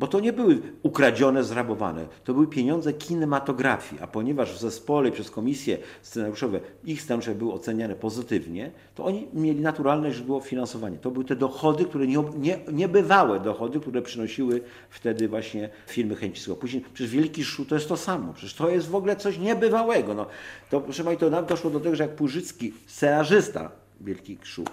[0.00, 2.06] bo to nie były ukradzione, zrabowane.
[2.24, 7.94] To były pieniądze kinematografii, a ponieważ w zespole przez komisje scenariuszowe ich scenariusze były oceniane
[7.94, 10.98] pozytywnie, to oni mieli naturalne źródło finansowania.
[10.98, 14.60] To były te dochody, które nie, nie, niebywałe dochody, które przynosiły
[14.90, 16.56] wtedy właśnie filmy Chęcińskiego.
[16.56, 18.32] Później przecież Wielki Szu to jest to samo.
[18.32, 20.14] Przecież to jest w ogóle coś niebywałego.
[20.14, 20.26] No,
[20.70, 24.64] to proszę Państwa, to nam doszło do tego, że jak Płużycki, scenarzysta Wielki Szu,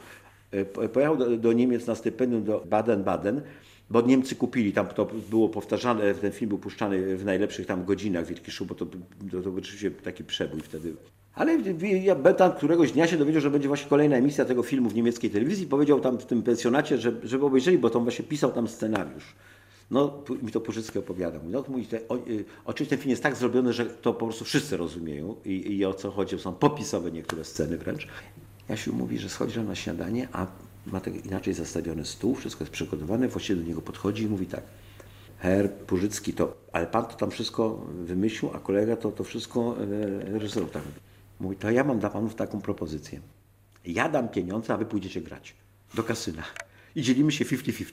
[0.52, 3.42] e, po- pojechał do, do Niemiec na stypendium do Baden-Baden,
[3.90, 8.28] bo Niemcy kupili, tam to było powtarzane, ten film był puszczany w najlepszych tam godzinach
[8.28, 8.86] Wielki Szum, bo to,
[9.32, 10.94] to, to oczywiście taki przebój wtedy.
[11.38, 11.58] Ale
[12.04, 15.30] ja Betan któregoś dnia się dowiedział, że będzie właśnie kolejna emisja tego filmu w niemieckiej
[15.30, 15.68] telewizji.
[15.68, 19.36] Powiedział tam w tym pensjonacie, że, żeby obejrzeli, bo to właśnie pisał tam scenariusz.
[19.92, 21.42] No, mi to Purzycki opowiadał.
[21.50, 24.46] No, mówi, te, o, y, oczywiście ten film jest tak zrobiony, że to po prostu
[24.46, 26.40] wszyscy rozumieją i, i o co chodzi.
[26.40, 28.08] Są popisowe niektóre sceny wręcz.
[28.70, 30.48] Jasiu mówi, że schodzi na śniadanie, a
[30.92, 34.64] ma tak inaczej zastawiony stół, wszystko jest przygotowane, właściwie do niego podchodzi i mówi tak.
[35.40, 39.76] Herr Purzycki, to, ale pan to tam wszystko wymyślił, a kolega to, to wszystko
[40.34, 40.68] e.
[40.72, 40.84] Tak.
[41.40, 43.20] Mówi, to ja mam dla panów taką propozycję.
[43.86, 45.56] Ja dam pieniądze, a wy pójdziecie grać
[45.94, 46.44] do kasyna.
[46.96, 47.86] I dzielimy się 50-50.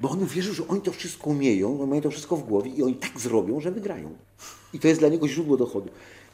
[0.00, 2.94] Bo on wierzył, że oni to wszystko umieją, mają to wszystko w głowie i oni
[2.94, 4.16] tak zrobią, że wygrają.
[4.72, 5.90] I to jest dla niego źródło dochodu.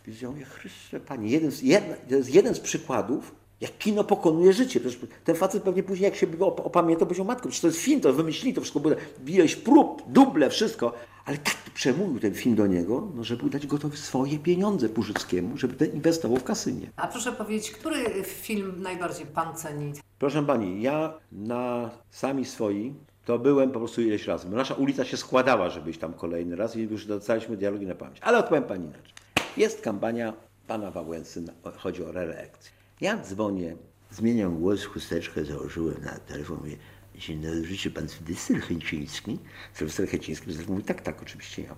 [0.07, 3.33] Więc ja Chryste Panie, jeden z, jedna, to jest jeden z przykładów,
[3.65, 4.81] jak kino pokonuje życie.
[4.81, 8.01] Przecież ten facet pewnie później, jak się op- opamiętał, powiedział, matko, przecież to jest film,
[8.01, 8.95] to wymyślili, to wszystko było,
[9.27, 10.93] ileś prób, duble, wszystko.
[11.25, 15.75] Ale tak przemówił ten film do niego, no, żeby dać gotowe swoje pieniądze Purzyckiemu, żeby
[15.75, 16.87] ten inwestował w kasynie.
[16.97, 19.93] A proszę powiedzieć, który film najbardziej pan ceni?
[20.19, 24.49] Proszę pani, ja na sami swoi to byłem po prostu ileś razy.
[24.49, 28.19] Nasza ulica się składała, żeby iść tam kolejny raz i już dostaliśmy dialogi na pamięć.
[28.23, 29.13] Ale odpowiem pani inaczej.
[29.57, 30.33] Jest kampania
[30.67, 31.43] pana Wałęsy,
[31.77, 32.74] chodzi o reelekcję.
[33.01, 33.77] Ja dzwonię,
[34.11, 36.77] zmieniam głos, chusteczkę założyłem na telefon, mówię,
[37.15, 39.39] dzień dobry, życzy pan Sylwester Chęciński?
[39.73, 41.77] Sylwester Chęciński mówi, tak, tak, oczywiście ja.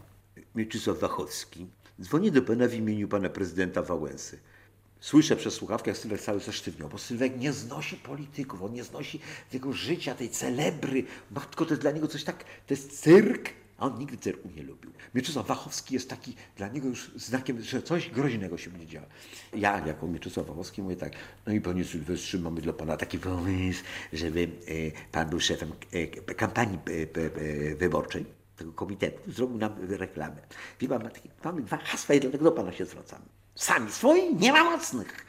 [0.55, 1.67] Mieczysław Wachowski.
[2.01, 4.39] Dzwonię do pana w imieniu pana prezydenta Wałęsy.
[5.01, 9.21] Słyszę przez słuchawkę, jak Sylwek cały zasztywniał, bo Sylwek nie znosi polityków, on nie znosi
[9.51, 11.05] tego życia, tej celebry.
[11.31, 14.62] Matko, to jest dla niego coś tak, to jest cyrk, a on nigdy cyrku nie
[14.62, 14.93] lubił.
[15.15, 19.07] Mieczysław Wachowski jest taki dla niego już znakiem, że coś groźnego się będzie działo.
[19.55, 21.12] Ja, jako Mieczysław Wachowski, mówię tak,
[21.47, 26.35] no i panie Sylwestrze, mamy dla pana taki pomysł, żeby e, pan był szefem e,
[26.35, 30.37] kampanii e, wyborczej tego komitetu, zrobił nam reklamę.
[30.81, 31.11] Wie pan,
[31.45, 33.25] mamy dwa hasła i dlatego do pana się zwracamy.
[33.55, 35.27] Sami swoi, nie ma mocnych.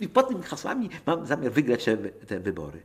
[0.00, 1.84] I pod tymi hasłami mam zamiar wygrać
[2.26, 2.82] te wybory.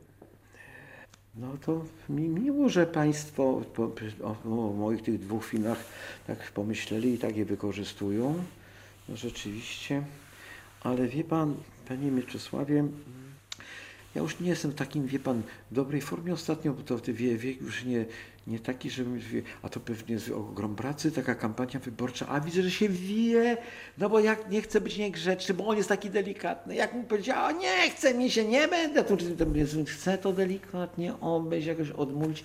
[1.34, 5.84] No to mi miło, że Państwo po, o, o moich tych dwóch filmach
[6.26, 8.34] tak pomyśleli i tak je wykorzystują.
[9.08, 10.02] No rzeczywiście.
[10.80, 11.54] Ale wie Pan,
[11.88, 12.84] Panie Mieczysławie,
[14.14, 17.36] ja już nie jestem w takim, wie Pan, dobrej formie ostatnio, bo to w wie,
[17.36, 18.04] wiek już nie,
[18.50, 22.62] nie taki, żebym, wie, a to pewnie jest ogrom pracy, taka kampania wyborcza, a widzę,
[22.62, 23.56] że się wie,
[23.98, 27.52] no bo jak nie chcę być niegrzeczny, bo on jest taki delikatny, jak mu powiedziała,
[27.52, 29.24] nie chcę mi się, nie będę, to, to,
[29.86, 32.44] chcę to delikatnie obejść, jakoś odmówić.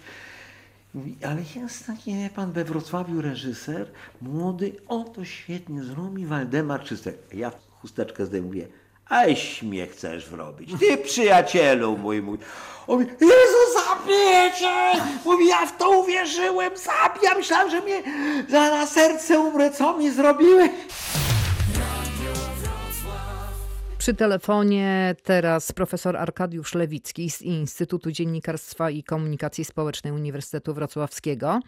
[0.94, 3.92] Mówi, ale jest taki, wie pan, we Wrocławiu reżyser,
[4.22, 7.18] młody, o to świetnie zrobi Waldemar Czystek.
[7.34, 8.68] Ja chusteczkę zdejmuję.
[9.10, 10.70] A śmiech chcesz wrobić.
[10.80, 12.38] Ty przyjacielu mój, mój.
[12.88, 15.02] On mówi, Jezu, zabijecie!
[15.26, 18.04] Mówi, ja w to uwierzyłem, zabijam, myślałem, że mnie
[18.50, 20.70] za na serce umrę, co mi zrobiłeś?
[24.06, 31.60] Przy telefonie teraz profesor Arkadiusz Lewicki z Instytutu Dziennikarstwa i Komunikacji Społecznej Uniwersytetu Wrocławskiego,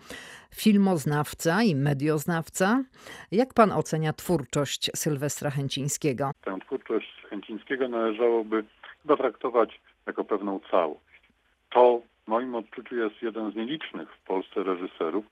[0.55, 2.83] filmoznawca i medioznawca.
[3.31, 6.31] Jak pan ocenia twórczość Sylwestra Chęcińskiego?
[6.41, 8.63] Tę twórczość Chęcińskiego należałoby
[9.01, 11.21] chyba traktować jako pewną całość.
[11.69, 15.25] To w moim odczuciu jest jeden z nielicznych w Polsce reżyserów,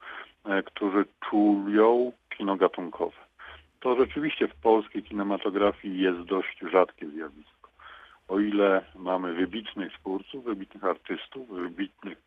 [0.46, 3.25] e, którzy czują kino gatunkowe.
[3.86, 7.69] To rzeczywiście w polskiej kinematografii jest dość rzadkie zjawisko.
[8.28, 12.17] O ile mamy wybitnych twórców, wybitnych artystów, wybitnych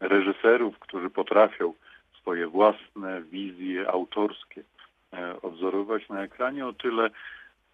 [0.00, 1.74] reżyserów, którzy potrafią
[2.20, 4.62] swoje własne wizje autorskie
[5.12, 7.10] e, odwzorować na ekranie, o tyle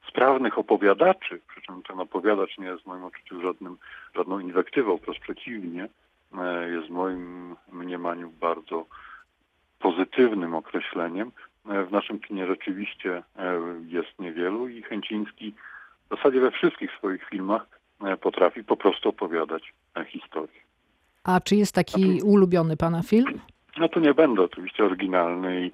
[0.08, 3.76] sprawnych opowiadaczy, przy czym ten opowiadacz nie jest w moim odczuciu żadnym,
[4.16, 5.88] żadną inwektywą, wprost przeciwnie,
[6.38, 8.86] e, jest w moim mniemaniu bardzo
[9.78, 11.32] pozytywnym określeniem.
[11.66, 15.54] W naszym kinie rzeczywiście e, jest niewielu i Chęciński
[16.10, 17.66] w zasadzie we wszystkich swoich filmach
[18.04, 20.60] e, potrafi po prostu opowiadać e, historię.
[21.24, 23.40] A czy jest taki ulubiony pana film?
[23.78, 25.72] No to nie będę oczywiście oryginalny i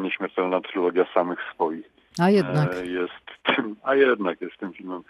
[0.00, 1.90] nieśmiertelna trylogia samych swoich.
[2.18, 2.86] A jednak.
[2.86, 5.02] Jest tym, a jednak jest tym filmem.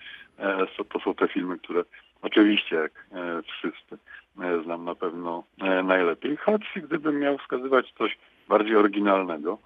[0.88, 1.84] To są te filmy, które
[2.22, 3.06] oczywiście jak
[3.46, 3.98] wszyscy
[4.64, 5.44] znam na pewno
[5.84, 6.36] najlepiej.
[6.36, 8.18] Choć gdybym miał wskazywać coś
[8.48, 9.58] bardziej oryginalnego,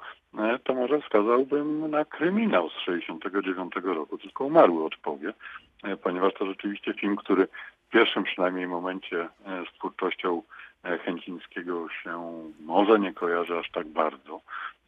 [0.65, 5.33] to może wskazałbym na kryminał z 69 roku, tylko umarły odpowie,
[5.85, 7.49] e, ponieważ to rzeczywiście film, który
[7.87, 9.29] w pierwszym przynajmniej momencie e,
[9.71, 10.43] z twórczością
[10.85, 14.41] e, Chęcińskiego się może nie kojarzy aż tak bardzo.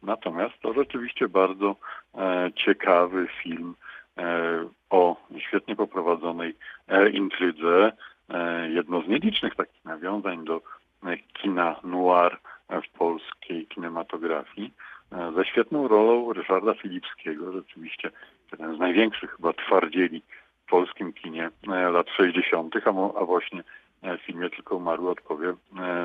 [0.03, 1.75] Natomiast to rzeczywiście bardzo
[2.15, 3.75] e, ciekawy film
[4.17, 6.55] e, o świetnie poprowadzonej
[6.87, 7.91] e, intrydze.
[8.29, 10.61] E, jedno z nielicznych takich nawiązań do
[11.03, 12.37] e, kina noir
[12.69, 14.73] e, w polskiej kinematografii.
[15.11, 18.11] E, ze świetną rolą Ryszarda Filipskiego, rzeczywiście
[18.51, 20.21] jeden z największych chyba twardzieli
[20.65, 23.63] w polskim kinie e, lat 60., a, a właśnie
[24.01, 25.53] e, w filmie Tylko umarły odpowie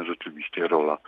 [0.07, 0.99] rzeczywiście rola,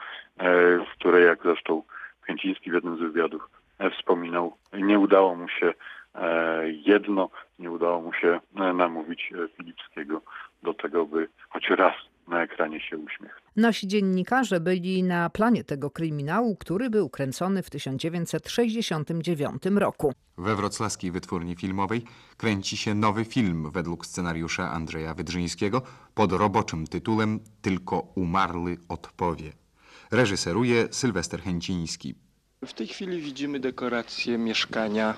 [0.87, 1.83] w której jak zresztą
[2.27, 3.51] Kęciński w jednym z wywiadów
[3.99, 5.75] wspominał, nie udało mu się
[6.87, 10.23] jedno, nie udało mu się namówić Filipskiego
[10.63, 11.95] do tego, by choć raz
[12.29, 13.41] na ekranie się uśmiechnął.
[13.57, 20.13] Nasi dziennikarze byli na planie tego kryminału, który był kręcony w 1969 roku.
[20.39, 22.03] We wrocławskiej wytwórni filmowej
[22.37, 25.83] kręci się nowy film według scenariusza Andrzeja Wydrzyńskiego
[26.15, 29.53] pod roboczym tytułem Tylko umarły odpowie.
[30.11, 32.26] Reżyseruje Sylwester Chęciński.
[32.65, 35.17] W tej chwili widzimy dekorację mieszkania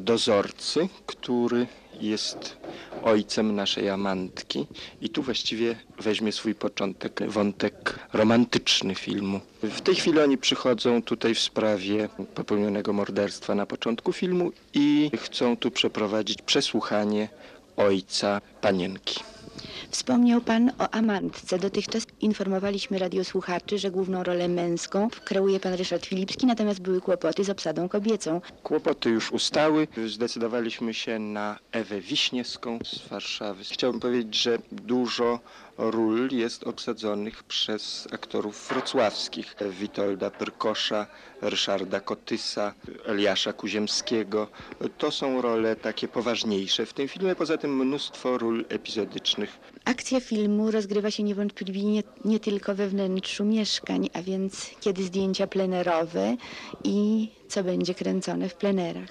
[0.00, 1.66] dozorcy, który
[2.00, 2.56] jest
[3.02, 4.66] ojcem naszej amantki
[5.00, 9.40] i tu właściwie weźmie swój początek wątek romantyczny filmu.
[9.62, 15.56] W tej chwili oni przychodzą tutaj w sprawie popełnionego morderstwa na początku filmu i chcą
[15.56, 17.28] tu przeprowadzić przesłuchanie
[17.76, 19.33] ojca panienki.
[19.90, 21.58] Wspomniał Pan o amantce.
[21.58, 27.50] Dotychczas informowaliśmy radiosłuchaczy, że główną rolę męską kreuje Pan Ryszard Filipski, natomiast były kłopoty z
[27.50, 28.40] obsadą kobiecą.
[28.62, 29.88] Kłopoty już ustały.
[30.06, 33.64] Zdecydowaliśmy się na Ewę Wiśniewską z Warszawy.
[33.64, 35.40] Chciałbym powiedzieć, że dużo
[35.78, 39.56] ról jest obsadzonych przez aktorów wrocławskich.
[39.80, 41.06] Witolda Pyrkosza,
[41.42, 42.74] Ryszarda Kotysa,
[43.06, 44.48] Eliasza Kuziemskiego.
[44.98, 47.34] To są role takie poważniejsze w tym filmie.
[47.34, 49.33] Poza tym mnóstwo ról epizodycznych.
[49.84, 55.46] Akcja filmu rozgrywa się niewątpliwie nie, nie tylko we wnętrzu mieszkań, a więc kiedy zdjęcia
[55.46, 56.36] plenerowe
[56.84, 59.08] i co będzie kręcone w plenerach.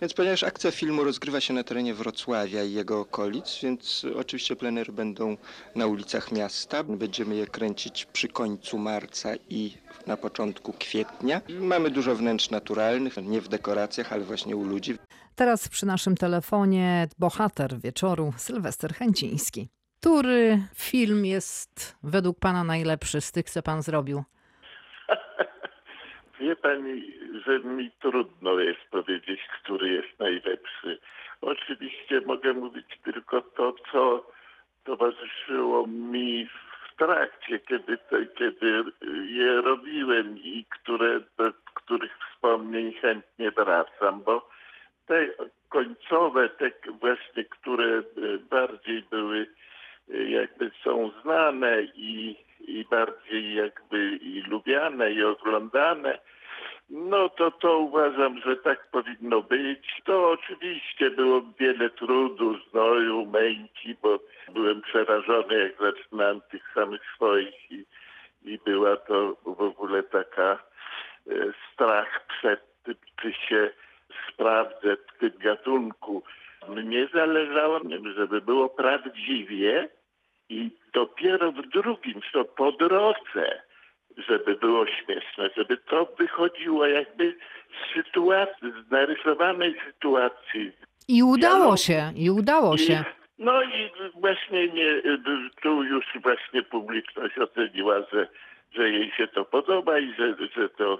[0.00, 4.92] Więc ponieważ akcja filmu rozgrywa się na terenie Wrocławia i jego okolic, więc oczywiście plenery
[4.92, 5.36] będą
[5.74, 6.84] na ulicach miasta.
[6.84, 9.72] Będziemy je kręcić przy końcu marca i
[10.06, 11.40] na początku kwietnia.
[11.48, 14.98] Mamy dużo wnętrz naturalnych, nie w dekoracjach, ale właśnie u ludzi.
[15.36, 19.68] Teraz przy naszym telefonie bohater wieczoru Sylwester Chęciński.
[20.00, 24.24] Który film jest według Pana najlepszy z tych, co Pan zrobił?
[26.40, 27.14] Wie pani,
[27.46, 30.98] że mi trudno jest powiedzieć, który jest najlepszy.
[31.40, 34.26] Oczywiście mogę mówić tylko to, co
[34.84, 37.98] towarzyszyło mi w trakcie, kiedy,
[38.38, 38.84] kiedy
[39.26, 44.48] je robiłem i które, do których wspomnień chętnie wracam, bo
[45.10, 45.28] te
[45.68, 46.70] końcowe, te
[47.00, 48.02] właśnie, które e,
[48.50, 49.46] bardziej były,
[50.14, 56.18] e, jakby są znane i, i bardziej jakby i lubiane i oglądane,
[56.90, 60.02] no to to uważam, że tak powinno być.
[60.04, 64.18] To oczywiście było wiele trudu, znoju, męki, bo
[64.52, 67.84] byłem przerażony, jak zaczynałem tych samych swoich i,
[68.42, 70.58] i była to w ogóle taka e,
[71.72, 73.70] strach przed tym, czy się
[74.40, 76.22] sprawdzę w tym gatunku.
[76.68, 77.80] Mnie zależało,
[78.16, 79.88] żeby było prawdziwie
[80.48, 83.62] i dopiero w drugim, co po drodze,
[84.28, 87.36] żeby było śmieszne, żeby to wychodziło jakby
[87.70, 90.72] z sytuacji, z narysowanej sytuacji.
[91.08, 93.04] I udało się, i udało się.
[93.38, 95.02] No i właśnie nie,
[95.62, 98.28] tu już właśnie publiczność oceniła, że,
[98.72, 100.98] że jej się to podoba i że, że to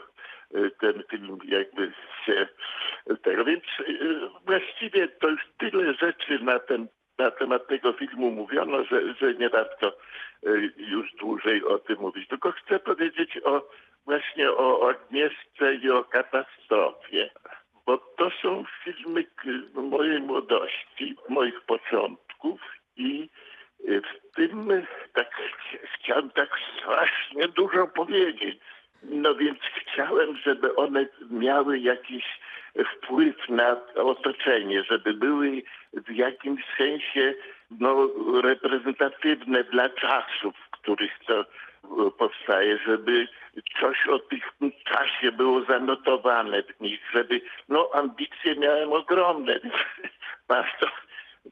[0.80, 1.92] ten film jakby
[2.26, 2.48] się
[3.22, 8.84] tego, więc y, właściwie to już tyle rzeczy na ten na temat tego filmu mówiono,
[8.84, 9.96] że, że nie warto
[10.46, 12.28] y, już dłużej o tym mówić.
[12.28, 13.68] Tylko chcę powiedzieć o
[14.05, 17.30] właśnie o Agnieszce i o katastrofie.
[17.86, 19.24] Bo to są filmy
[19.74, 22.61] mojej młodości, moich początków
[22.96, 23.30] i
[23.88, 26.48] y, w tym y, tak ch- chciałem tak
[26.78, 28.59] strasznie dużo powiedzieć.
[29.03, 32.24] No więc chciałem, żeby one miały jakiś
[32.96, 37.34] wpływ na otoczenie, żeby były w jakimś sensie
[37.70, 38.09] no,
[38.42, 41.46] reprezentatywne dla czasów, w których to e,
[42.18, 43.28] powstaje, żeby
[43.80, 49.61] coś o tym czasie było zanotowane w nich, żeby, no ambicje miałem ogromne,
[50.48, 50.86] bardzo,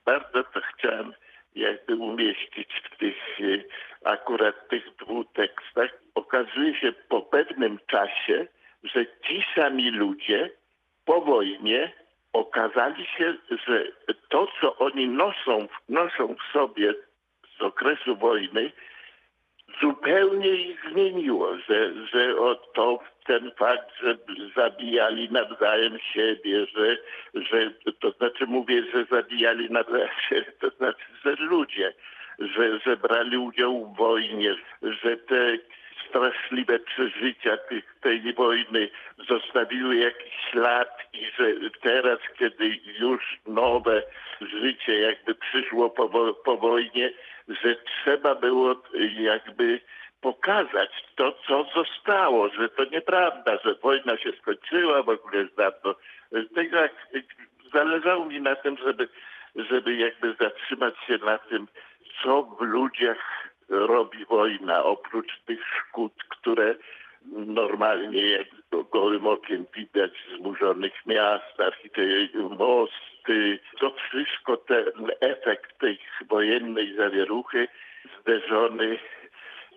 [0.04, 1.12] bardzo to chciałem
[1.58, 3.44] jakby umieścić w tych e,
[4.04, 5.90] akurat tych dwóch tekstach.
[6.14, 8.46] Okazuje się po pewnym czasie,
[8.82, 10.50] że ci sami ludzie
[11.04, 11.92] po wojnie
[12.32, 13.34] okazali się,
[13.66, 13.84] że
[14.28, 16.94] to, co oni noszą, noszą w sobie
[17.58, 18.72] z okresu wojny,
[19.80, 22.34] zupełnie ich zmieniło, że, że
[22.74, 24.16] to ten fakt, że
[24.56, 26.96] zabijali nawzajem siebie, że,
[27.34, 31.92] że to znaczy mówię, że zabijali nawzajem siebie, to znaczy, że ludzie,
[32.38, 35.58] że, że brali udział w wojnie, że te
[36.08, 38.88] straszliwe przeżycia tych, tej wojny
[39.28, 44.02] zostawiły jakiś ślad i że teraz, kiedy już nowe
[44.40, 47.10] życie jakby przyszło po, po wojnie,
[47.48, 48.82] że trzeba było
[49.18, 49.80] jakby
[50.20, 55.94] pokazać to, co zostało, że to nieprawda, że wojna się skończyła w ogóle już dawno.
[56.54, 56.92] Tego jak,
[57.72, 59.08] zależało mi na tym, żeby,
[59.56, 61.68] żeby jakby zatrzymać się na tym,
[62.22, 66.74] co w ludziach robi wojna, oprócz tych szkód, które
[67.32, 68.46] normalnie jak
[68.92, 71.44] gołym okiem widać zburzonych miast,
[72.58, 74.84] mosty, to wszystko ten
[75.20, 75.98] efekt tej
[76.28, 77.68] wojennej zawieruchy
[78.20, 78.98] zderzony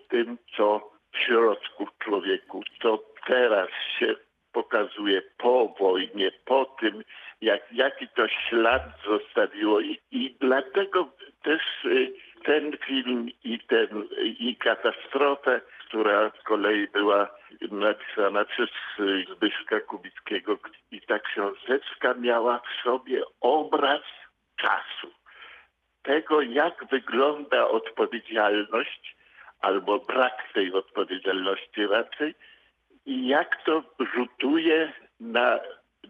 [0.08, 3.68] tym, co w środku człowieku, co teraz
[3.98, 4.14] się
[4.52, 7.04] pokazuje po wojnie, po tym,
[7.40, 9.80] jak, jaki to ślad zostawiło.
[9.80, 11.08] I, i dlatego
[11.42, 12.12] też y,
[12.44, 13.88] ten film i, ten,
[14.38, 15.60] i katastrofę,
[15.92, 17.28] która z kolei była
[17.70, 18.70] napisana przez
[19.30, 20.58] Zbyszka Kubickiego
[20.90, 24.00] i ta książeczka miała w sobie obraz
[24.56, 25.12] czasu.
[26.02, 29.16] Tego, jak wygląda odpowiedzialność,
[29.60, 32.34] albo brak tej odpowiedzialności raczej,
[33.06, 33.82] i jak to
[34.14, 35.60] rzutuje na,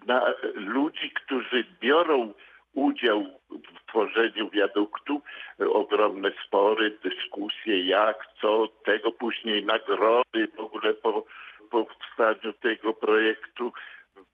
[0.07, 2.35] na ludzi, którzy biorą
[2.75, 5.23] udział w tworzeniu wiaduktu,
[5.59, 11.27] ogromne spory, dyskusje, jak, co, tego później nagrody w ogóle po
[11.71, 13.73] powstaniu tego projektu,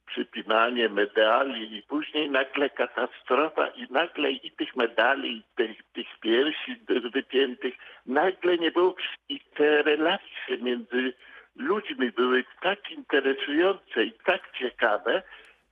[0.07, 6.77] przypinanie medali i później nagle katastrofa i nagle i tych medali, i tych, tych piersi
[7.13, 7.75] wypiętych,
[8.07, 8.95] nagle nie było
[9.29, 11.13] i te relacje między
[11.57, 15.23] ludźmi były tak interesujące i tak ciekawe,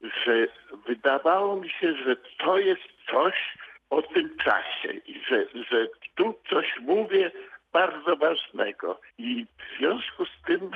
[0.01, 0.47] że
[0.87, 3.57] wydawało mi się, że to jest coś
[3.91, 7.31] o tym czasie i że, że tu coś mówię
[7.73, 9.01] bardzo ważnego.
[9.19, 10.71] I w związku z tym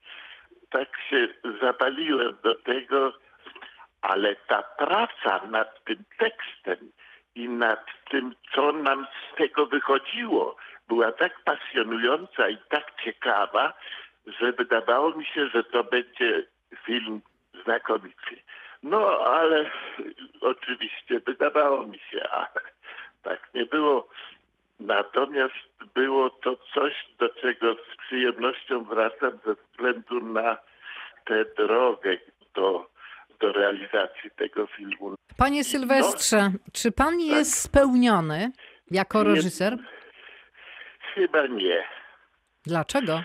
[0.76, 1.28] tak się
[1.62, 3.12] zapaliłem do tego,
[4.02, 6.92] ale ta praca nad tym tekstem
[7.34, 10.56] i nad tym, co nam z tego wychodziło,
[10.88, 13.72] była tak pasjonująca i tak ciekawa,
[14.26, 16.46] że wydawało mi się, że to będzie
[16.84, 17.22] film
[17.64, 18.36] znakomity.
[18.82, 19.70] No, ale
[20.40, 22.60] oczywiście wydawało mi się, ale
[23.22, 24.08] tak nie było.
[24.80, 25.54] Natomiast
[25.94, 30.56] było to coś, do czego z przyjemnością wracam ze względu na
[31.24, 32.16] tę drogę
[32.54, 32.90] do,
[33.40, 35.14] do realizacji tego filmu.
[35.38, 38.50] Panie Sylwestrze, czy pan jest spełniony
[38.90, 39.28] jako Nie.
[39.34, 39.76] reżyser?
[41.14, 41.84] Chyba nie.
[42.66, 43.22] Dlaczego?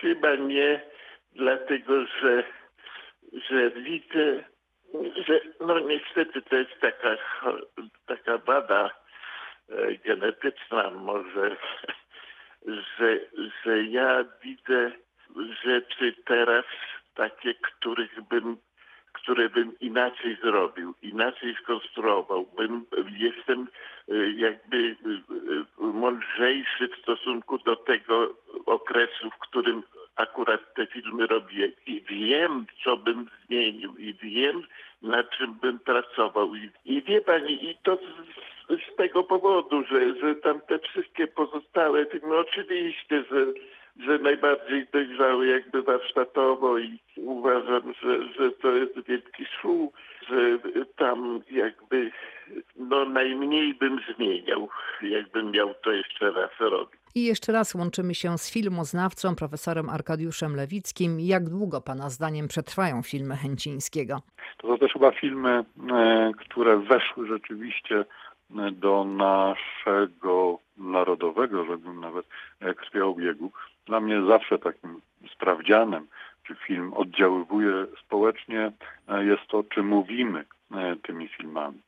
[0.00, 0.80] Chyba nie,
[1.32, 2.44] dlatego że,
[3.48, 4.44] że widzę,
[5.26, 7.16] że no niestety to jest taka,
[8.06, 8.90] taka wada
[9.68, 11.56] e, genetyczna może,
[12.66, 13.20] że,
[13.64, 14.92] że ja widzę
[15.64, 16.64] rzeczy teraz
[17.14, 18.56] takie, których bym
[19.14, 22.46] które bym inaczej zrobił, inaczej skonstruował.
[22.56, 22.86] Bym,
[23.18, 23.68] jestem
[24.08, 24.96] e, jakby
[25.80, 28.34] e, mądrzejszy w stosunku do tego
[28.66, 29.82] okresu, w którym
[30.16, 34.62] akurat te filmy robię i wiem, co bym zmienił i wiem,
[35.02, 36.54] nad czym bym pracował.
[36.54, 41.26] I, i wie pani, i to z, z tego powodu, że, że tam te wszystkie
[41.26, 43.46] pozostałe filmy, oczywiście, że
[44.00, 49.88] że najbardziej dojrzały jakby warsztatowo i uważam, że, że to jest wielki szum,
[50.28, 50.58] że
[50.96, 52.10] tam jakby
[52.76, 54.68] no najmniej bym zmieniał,
[55.02, 57.03] jakbym miał to jeszcze raz robić.
[57.16, 61.20] I jeszcze raz łączymy się z filmoznawcą, profesorem Arkadiuszem Lewickim.
[61.20, 64.20] Jak długo pana zdaniem przetrwają filmy Chęcińskiego?
[64.58, 72.26] To są też chyba filmy, e, które weszły rzeczywiście e, do naszego narodowego, żebym nawet
[72.60, 73.52] e, krwiobiegu.
[73.86, 75.00] Dla mnie zawsze takim
[75.34, 76.06] sprawdzianem,
[76.46, 78.72] czy film oddziaływuje społecznie,
[79.20, 80.44] jest to, czy mówimy
[81.02, 81.78] tymi filmami.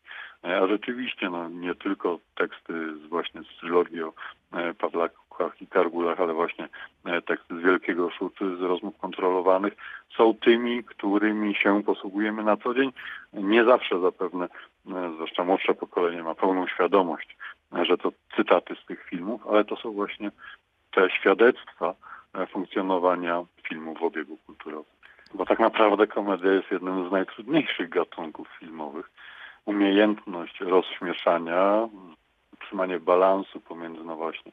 [0.44, 4.12] E, A rzeczywiście, no, nie tylko teksty z właśnie z trylogii o
[4.52, 6.68] e, Pawlakach i Kargulach, ale właśnie
[7.04, 9.76] e, teksty z Wielkiego Szuczy, z rozmów kontrolowanych,
[10.16, 12.92] są tymi, którymi się posługujemy na co dzień.
[13.32, 14.48] Nie zawsze zapewne,
[15.14, 17.36] zwłaszcza młodsze pokolenie ma pełną świadomość
[17.72, 20.30] że to cytaty z tych filmów, ale to są właśnie
[20.90, 21.94] te świadectwa
[22.50, 24.96] funkcjonowania filmu w obiegu kulturowym.
[25.34, 29.10] Bo tak naprawdę komedia jest jednym z najtrudniejszych gatunków filmowych.
[29.66, 31.88] Umiejętność rozśmieszania,
[32.52, 34.52] utrzymanie balansu pomiędzy no właśnie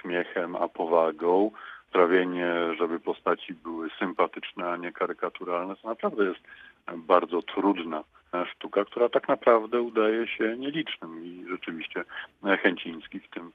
[0.00, 1.50] śmiechem a powagą,
[1.88, 6.40] sprawienie, żeby postaci były sympatyczne, a nie karykaturalne, to naprawdę jest
[6.96, 8.04] bardzo trudna
[8.50, 12.04] sztuka, która tak naprawdę udaje się nielicznym i rzeczywiście
[12.62, 13.52] Chęciński w tym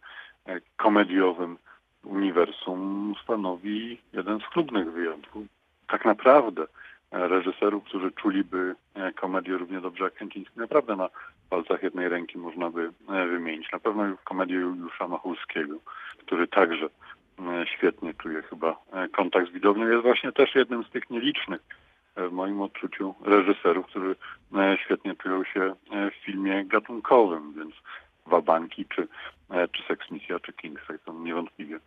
[0.78, 1.58] komediowym
[2.04, 5.48] uniwersum stanowi jeden z chlubnych wyjątków.
[5.88, 6.68] Tak naprawdę
[7.12, 8.76] reżyserów, którzy czuliby
[9.16, 11.10] komedię równie dobrze jak Chęciński, naprawdę na
[11.50, 13.72] palcach jednej ręki można by wymienić.
[13.72, 15.76] Na pewno komedię Juliusza Machulskiego,
[16.18, 16.90] który także
[17.66, 18.78] świetnie czuje chyba
[19.12, 21.62] kontakt z widownią, jest właśnie też jednym z tych nielicznych
[22.16, 24.16] w moim odczuciu reżyserów, którzy
[24.84, 25.76] świetnie czują się
[26.12, 27.76] w filmie gatunkowym, więc
[28.26, 29.08] Wabanki, czy,
[29.72, 31.80] czy Sex Misja, czy Kingside są niewątpliwie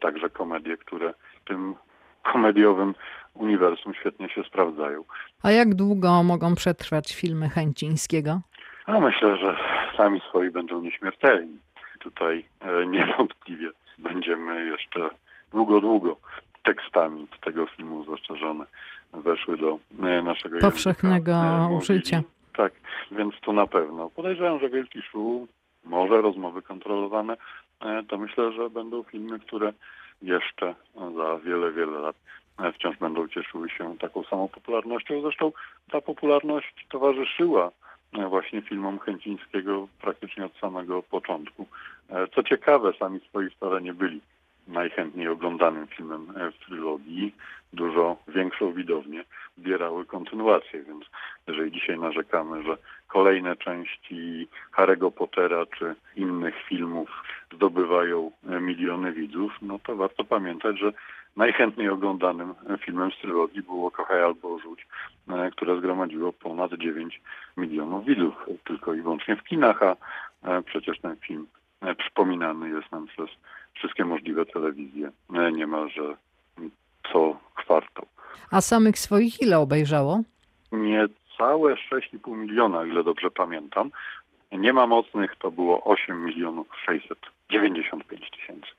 [0.00, 1.74] także komedie, które tym
[2.22, 2.94] komediowym
[3.34, 5.04] uniwersum świetnie się sprawdzają.
[5.42, 8.40] A jak długo mogą przetrwać filmy Chęcińskiego?
[8.86, 9.56] A myślę, że
[9.96, 11.58] sami swoi będą nieśmiertelni.
[11.98, 12.44] Tutaj
[12.86, 15.10] niewątpliwie będziemy jeszcze
[15.52, 16.16] długo, długo
[16.62, 18.64] tekstami tego filmu, zwłaszcza że one
[19.12, 19.78] weszły do
[20.22, 22.22] naszego powszechnego języka, użycia.
[22.56, 22.72] Tak,
[23.10, 24.10] więc to na pewno.
[24.10, 25.46] Podejrzewam, że Wielki Szum,
[25.84, 27.36] może rozmowy kontrolowane,
[28.08, 29.72] to myślę, że będą filmy, które
[30.22, 30.74] jeszcze
[31.20, 32.16] za wiele, wiele lat
[32.74, 35.22] wciąż będą cieszyły się taką samą popularnością.
[35.22, 35.52] Zresztą
[35.90, 37.70] ta popularność towarzyszyła
[38.28, 41.66] właśnie filmom Chęcińskiego praktycznie od samego początku.
[42.34, 44.20] Co ciekawe, sami swoi wcale nie byli
[44.68, 47.34] najchętniej oglądanym filmem w trylogii.
[47.72, 49.24] Dużo większą widownię
[49.60, 51.04] zbierały kontynuacje, więc
[51.46, 52.76] jeżeli dzisiaj narzekamy, że
[53.08, 57.08] kolejne części Harry'ego Pottera czy innych filmów
[57.54, 60.92] zdobywają miliony widzów, no to warto pamiętać, że
[61.36, 62.54] najchętniej oglądanym
[62.84, 64.86] filmem z trylogii było Kochaj albo Rzuć,
[65.52, 67.20] które zgromadziło ponad 9
[67.56, 68.34] milionów widzów
[68.64, 69.96] tylko i wyłącznie w kinach, a
[70.64, 71.46] przecież ten film
[71.98, 73.30] przypominany jest nam przez
[73.74, 75.10] wszystkie możliwe telewizje
[75.52, 76.16] niemalże
[77.12, 78.06] co kwartał.
[78.50, 80.22] A samych swoich ile obejrzało?
[80.72, 83.90] Niecałe 6,5 miliona, ile dobrze pamiętam.
[84.52, 88.70] Nie ma mocnych, to było 8 milionów 695 tysięcy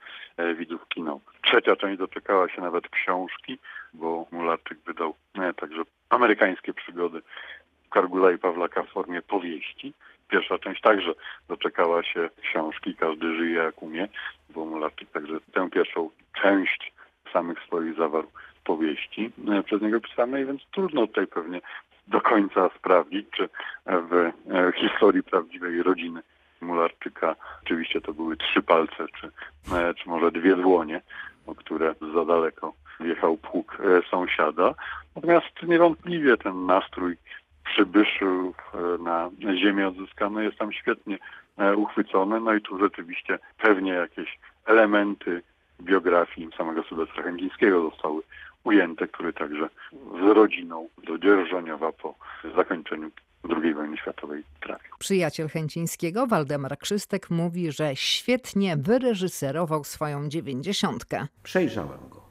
[0.55, 1.33] widzów kinowych.
[1.41, 3.59] Trzecia część doczekała się nawet książki,
[3.93, 5.15] bo Mularczyk wydał
[5.57, 7.21] także amerykańskie przygody
[7.89, 9.93] Kargula i Pawlaka w formie powieści.
[10.29, 11.13] Pierwsza część także
[11.47, 14.07] doczekała się książki Każdy żyje jak umie,
[14.49, 16.09] bo Mularczyk także tę pierwszą
[16.41, 16.93] część
[17.33, 18.27] samych swoich zawarł
[18.64, 19.32] powieści
[19.66, 21.62] przez niego pisanej, więc trudno tutaj pewnie
[22.07, 23.49] do końca sprawdzić, czy
[23.86, 24.32] w
[24.76, 26.22] historii prawdziwej rodziny
[26.62, 29.32] Mularczyka oczywiście to były trzy palce, czy,
[29.97, 31.01] czy może dwie dłonie,
[31.47, 33.78] o które za daleko wjechał pług
[34.09, 34.74] sąsiada.
[35.16, 37.18] Natomiast niewątpliwie ten nastrój
[37.64, 38.55] przybyszów
[38.99, 41.18] na ziemię odzyskane jest tam świetnie
[41.76, 42.39] uchwycony.
[42.39, 45.41] No i tu rzeczywiście pewnie jakieś elementy
[45.82, 48.22] biografii samego Sylwestra Chęcińskiego zostały
[48.64, 52.16] ujęte, który także z rodziną do Dzierżoniowa po
[52.55, 53.12] zakończeniu
[53.49, 54.95] II wojny światowej trafił.
[54.99, 61.28] Przyjaciel Chęcińskiego, Waldemar Krzystek, mówi, że świetnie wyreżyserował swoją dziewięćdziesiątkę.
[61.43, 62.22] Przejrzałem go.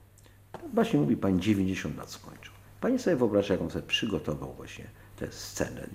[0.74, 2.53] Właśnie mówi pani 90 lat skończył.
[2.81, 4.85] Pani sobie wyobraża, jak on sobie przygotował właśnie
[5.16, 5.87] tę scenę,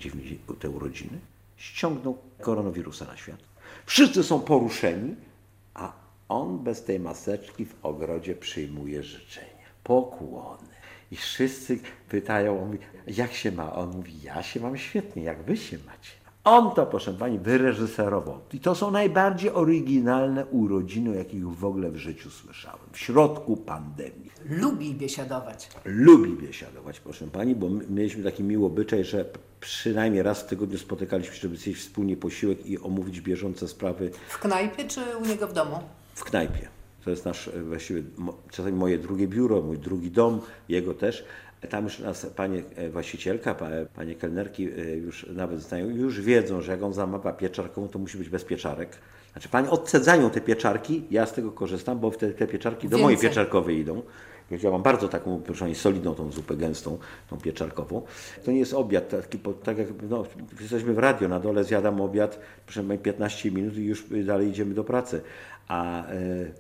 [0.60, 1.20] te urodziny.
[1.58, 3.40] Ściągnął koronawirusa na świat.
[3.86, 5.16] Wszyscy są poruszeni,
[5.74, 5.94] a
[6.30, 9.55] on bez tej maseczki w ogrodzie przyjmuje życzenia,
[9.86, 10.68] pokłony.
[11.12, 11.80] I wszyscy
[12.10, 13.74] pytają, on mówi, jak się ma?
[13.74, 16.12] On mówi, ja się mam świetnie, jak wy się macie.
[16.44, 18.40] On to, proszę pani, wyreżyserował.
[18.54, 22.80] I to są najbardziej oryginalne urodziny, jakich w ogóle w życiu słyszałem.
[22.92, 24.32] W środku pandemii.
[24.50, 25.70] Lubi biesiadować.
[25.86, 29.26] Lubi biesiadować, proszę pani, bo my mieliśmy taki miły obyczaj, że
[29.60, 34.12] przynajmniej raz w tygodniu spotykaliśmy się, żeby zjeść wspólnie posiłek i omówić bieżące sprawy.
[34.30, 35.80] W knajpie czy u niego w domu?
[36.16, 36.74] W knajpie.
[37.06, 38.03] To jest nasz właściwie
[38.51, 41.26] czasami moje drugie biuro, mój drugi dom, jego też.
[41.70, 43.56] Tam już nas panie właścicielka,
[43.95, 44.70] panie kelnerki
[45.03, 48.97] już nawet znają, już wiedzą, że jak on zamawia pieczarką, to musi być bez pieczarek.
[49.32, 53.20] Znaczy pani odcedzają te pieczarki, ja z tego korzystam, bo wtedy te pieczarki do mojej
[53.20, 54.01] pieczarkowej idą.
[54.64, 56.97] Ja mam bardzo taką, proszę pani, solidną tą zupę gęstą,
[57.30, 58.01] tą pieczarkową.
[58.45, 60.26] To nie jest obiad, taki, tak jak no,
[60.62, 64.74] jesteśmy w radio, na dole zjadam obiad, proszę pani, 15 minut i już dalej idziemy
[64.74, 65.22] do pracy.
[65.68, 66.03] A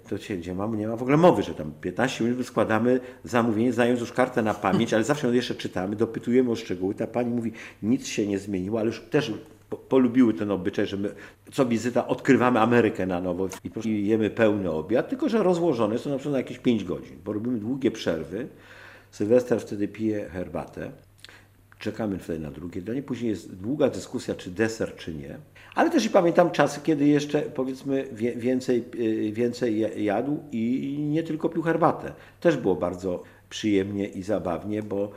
[0.09, 3.73] to się gdzie mam, nie ma w ogóle mowy, że tam 15 minut składamy zamówienie,
[3.73, 6.95] znając już kartę na pamięć, ale zawsze ją jeszcze czytamy, dopytujemy o szczegóły.
[6.95, 7.51] Ta pani mówi,
[7.83, 9.33] nic się nie zmieniło, ale już też
[9.69, 11.09] po- polubiły ten obyczaj, że my
[11.51, 13.49] co wizyta odkrywamy Amerykę na nowo
[13.85, 17.33] i jemy pełny obiad, tylko że rozłożone są na przykład na jakieś 5 godzin, bo
[17.33, 18.47] robimy długie przerwy.
[19.11, 20.91] Sylwester wtedy pije herbatę.
[21.79, 23.03] Czekamy wtedy na drugie danie.
[23.03, 25.37] Później jest długa dyskusja, czy deser, czy nie.
[25.75, 30.97] Ale też i pamiętam czasy, kiedy jeszcze powiedzmy wie- więcej, y, więcej ja- jadł i
[30.99, 32.13] nie tylko pił herbatę.
[32.41, 35.11] Też było bardzo przyjemnie i zabawnie, bo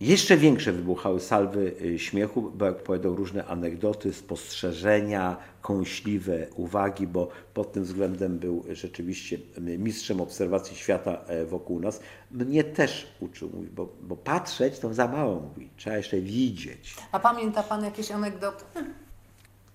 [0.00, 7.28] jeszcze większe wybuchały salwy y, śmiechu, bo jak opowiadał różne anegdoty, spostrzeżenia, kąśliwe uwagi, bo
[7.54, 9.38] pod tym względem był rzeczywiście
[9.78, 12.00] mistrzem obserwacji świata e, wokół nas.
[12.30, 16.94] Mnie też uczył, mówi, bo, bo patrzeć to za mało mówi, trzeba jeszcze widzieć.
[17.12, 18.64] A pamięta pan jakieś anegdoty?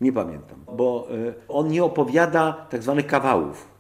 [0.02, 3.78] Nie pamiętam, bo e, on nie opowiada tak zwanych kawałów.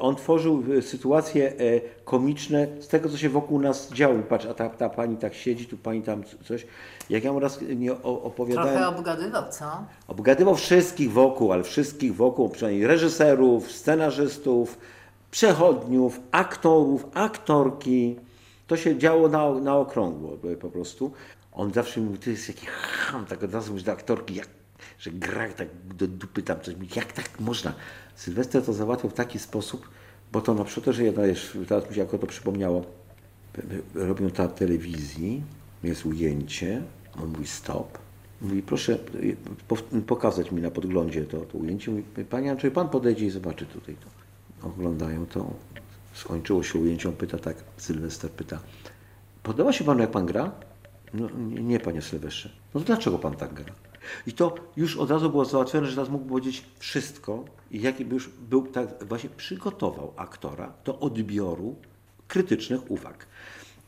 [0.00, 4.14] On tworzył e, sytuacje e, komiczne z tego, co się wokół nas działo.
[4.28, 6.66] Patrz, a ta, ta pani tak siedzi, tu pani tam coś.
[7.10, 8.74] Jak ja mu raz nie opowiadałem...
[8.74, 9.64] Trochę obgadywał, co?
[10.08, 14.78] Obgadywał wszystkich wokół, ale wszystkich wokół, przynajmniej reżyserów, scenarzystów,
[15.30, 18.16] przechodniów, aktorów, aktorki.
[18.66, 21.12] To się działo na, na okrągło po prostu.
[21.52, 24.48] On zawsze mówił, to jest jakiś ham, tak od razu mówisz do aktorki, jak,
[25.02, 27.74] że gra tak do dupy tam coś, jak tak można.
[28.16, 29.88] Sylwester to załatwiał w taki sposób,
[30.32, 32.84] bo to na przykład, że jedna jest, teraz mi się jako to przypomniało,
[33.94, 35.42] robią to na telewizji,
[35.82, 36.82] jest ujęcie,
[37.22, 37.98] on mówi stop,
[38.40, 38.98] mówi proszę
[39.68, 43.66] po- pokazać mi na podglądzie to, to ujęcie, mówi panie Andrzej, pan podejdzie i zobaczy
[43.66, 44.06] tutaj to.
[44.68, 45.54] Oglądają to,
[46.14, 48.60] skończyło się ujęcie, on pyta tak, Sylwester pyta,
[49.42, 50.52] podoba się panu jak pan gra?
[51.14, 52.50] No nie, nie panie Sylwestrze.
[52.74, 53.74] No to dlaczego pan tak gra?
[54.26, 58.28] I to już od razu było załatwione, że teraz mógł powiedzieć wszystko i jaki już
[58.28, 61.76] był tak właśnie przygotował aktora do odbioru
[62.28, 63.26] krytycznych uwag.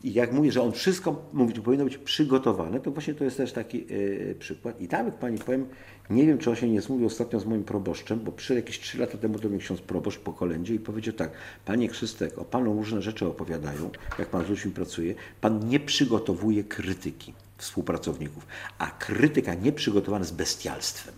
[0.03, 3.51] I jak mówię, że on wszystko mówi, powinno być przygotowane, to właśnie to jest też
[3.51, 4.81] taki yy, przykład.
[4.81, 5.65] I tam, jak pani powiem,
[6.09, 8.97] nie wiem, czy on się nie zmówił ostatnio z moim proboszczem, bo przyszedł jakieś trzy
[8.97, 11.31] lata temu do mnie ksiądz proboszcz po kolędzie i powiedział tak,
[11.65, 13.89] panie Krzystek, o panu różne rzeczy opowiadają,
[14.19, 18.47] jak pan z ludźmi pracuje, pan nie przygotowuje krytyki współpracowników,
[18.77, 21.13] a krytyka nieprzygotowana jest bestialstwem.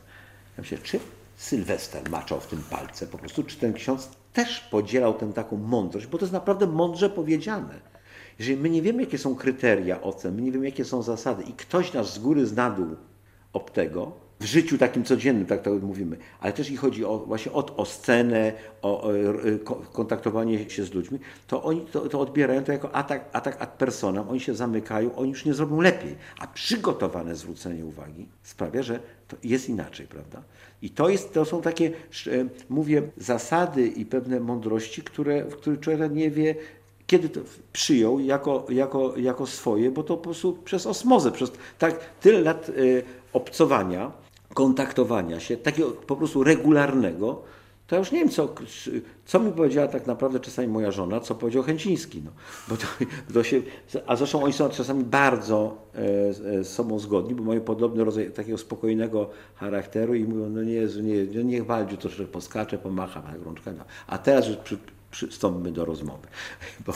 [0.58, 1.00] Ja myślę, czy
[1.38, 6.08] Sylwester maczał w tym palce po prostu, czy ten ksiądz też podzielał tę taką mądrość,
[6.08, 7.80] bo to jest naprawdę mądrze powiedziane.
[8.40, 11.54] Jeżeli my nie wiemy, jakie są kryteria ocen, my nie wiemy, jakie są zasady i
[11.54, 12.96] ktoś nas z góry z dół
[13.54, 17.52] ob tego, w życiu takim codziennym, tak to mówimy, ale też i chodzi o, właśnie
[17.52, 22.20] o, o scenę, o, o e, ko- kontaktowanie się z ludźmi, to oni to, to
[22.20, 26.16] odbierają to jako atak, atak ad personam, oni się zamykają, oni już nie zrobią lepiej,
[26.40, 29.00] a przygotowane zwrócenie uwagi sprawia, że
[29.44, 30.42] jest inaczej, prawda?
[30.82, 31.92] I to, jest, to są takie, e,
[32.70, 36.56] mówię, zasady i pewne mądrości, które, w których człowiek nie wie,
[37.08, 37.40] kiedy to
[37.74, 42.70] przyjął jako, jako, jako swoje, bo to po prostu przez osmozę, przez tak tyle lat
[42.70, 44.12] y, obcowania,
[44.58, 47.41] kontaktowania się, takiego po prostu regularnego,
[47.88, 48.53] to ja już nie wiem, co,
[49.26, 52.22] co mi powiedziała tak naprawdę czasami moja żona, co powiedział Chęciński.
[52.26, 52.32] No.
[52.68, 52.86] Bo to,
[53.34, 53.62] to się,
[54.08, 58.32] a zresztą oni są czasami bardzo e, e, z sobą zgodni, bo mają podobny rodzaj
[58.32, 63.22] takiego spokojnego charakteru i mówią, no nie, Jezu, nie, no niech Waldziu troszkę poskacze, pomacha
[63.22, 63.80] tak rączkami.
[64.08, 64.78] A teraz przy,
[65.12, 66.28] przystąpmy do rozmowy,
[66.86, 66.93] bo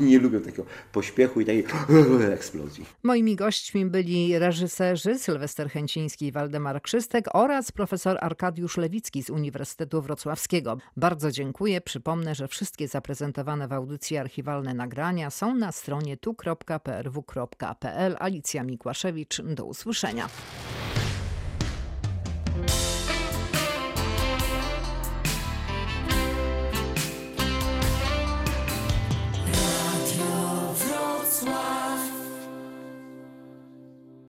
[0.00, 1.64] oni nie lubią takiego pośpiechu i takiej
[2.34, 2.86] eksplozji.
[3.02, 10.02] Moimi gośćmi byli reżyserzy Sylwester Chęciński i Waldemar Krzystek oraz profesor Arkadiusz Lewicki z Uniwersytetu
[10.02, 10.78] Wrocławskiego.
[10.96, 11.80] Bardzo dziękuję.
[11.80, 18.16] Przypomnę, że wszystkie zaprezentowane w audycji archiwalne nagrania są na stronie tu.prw.pl.
[18.18, 19.42] Alicja Mikłaszewicz.
[19.42, 20.28] Do usłyszenia.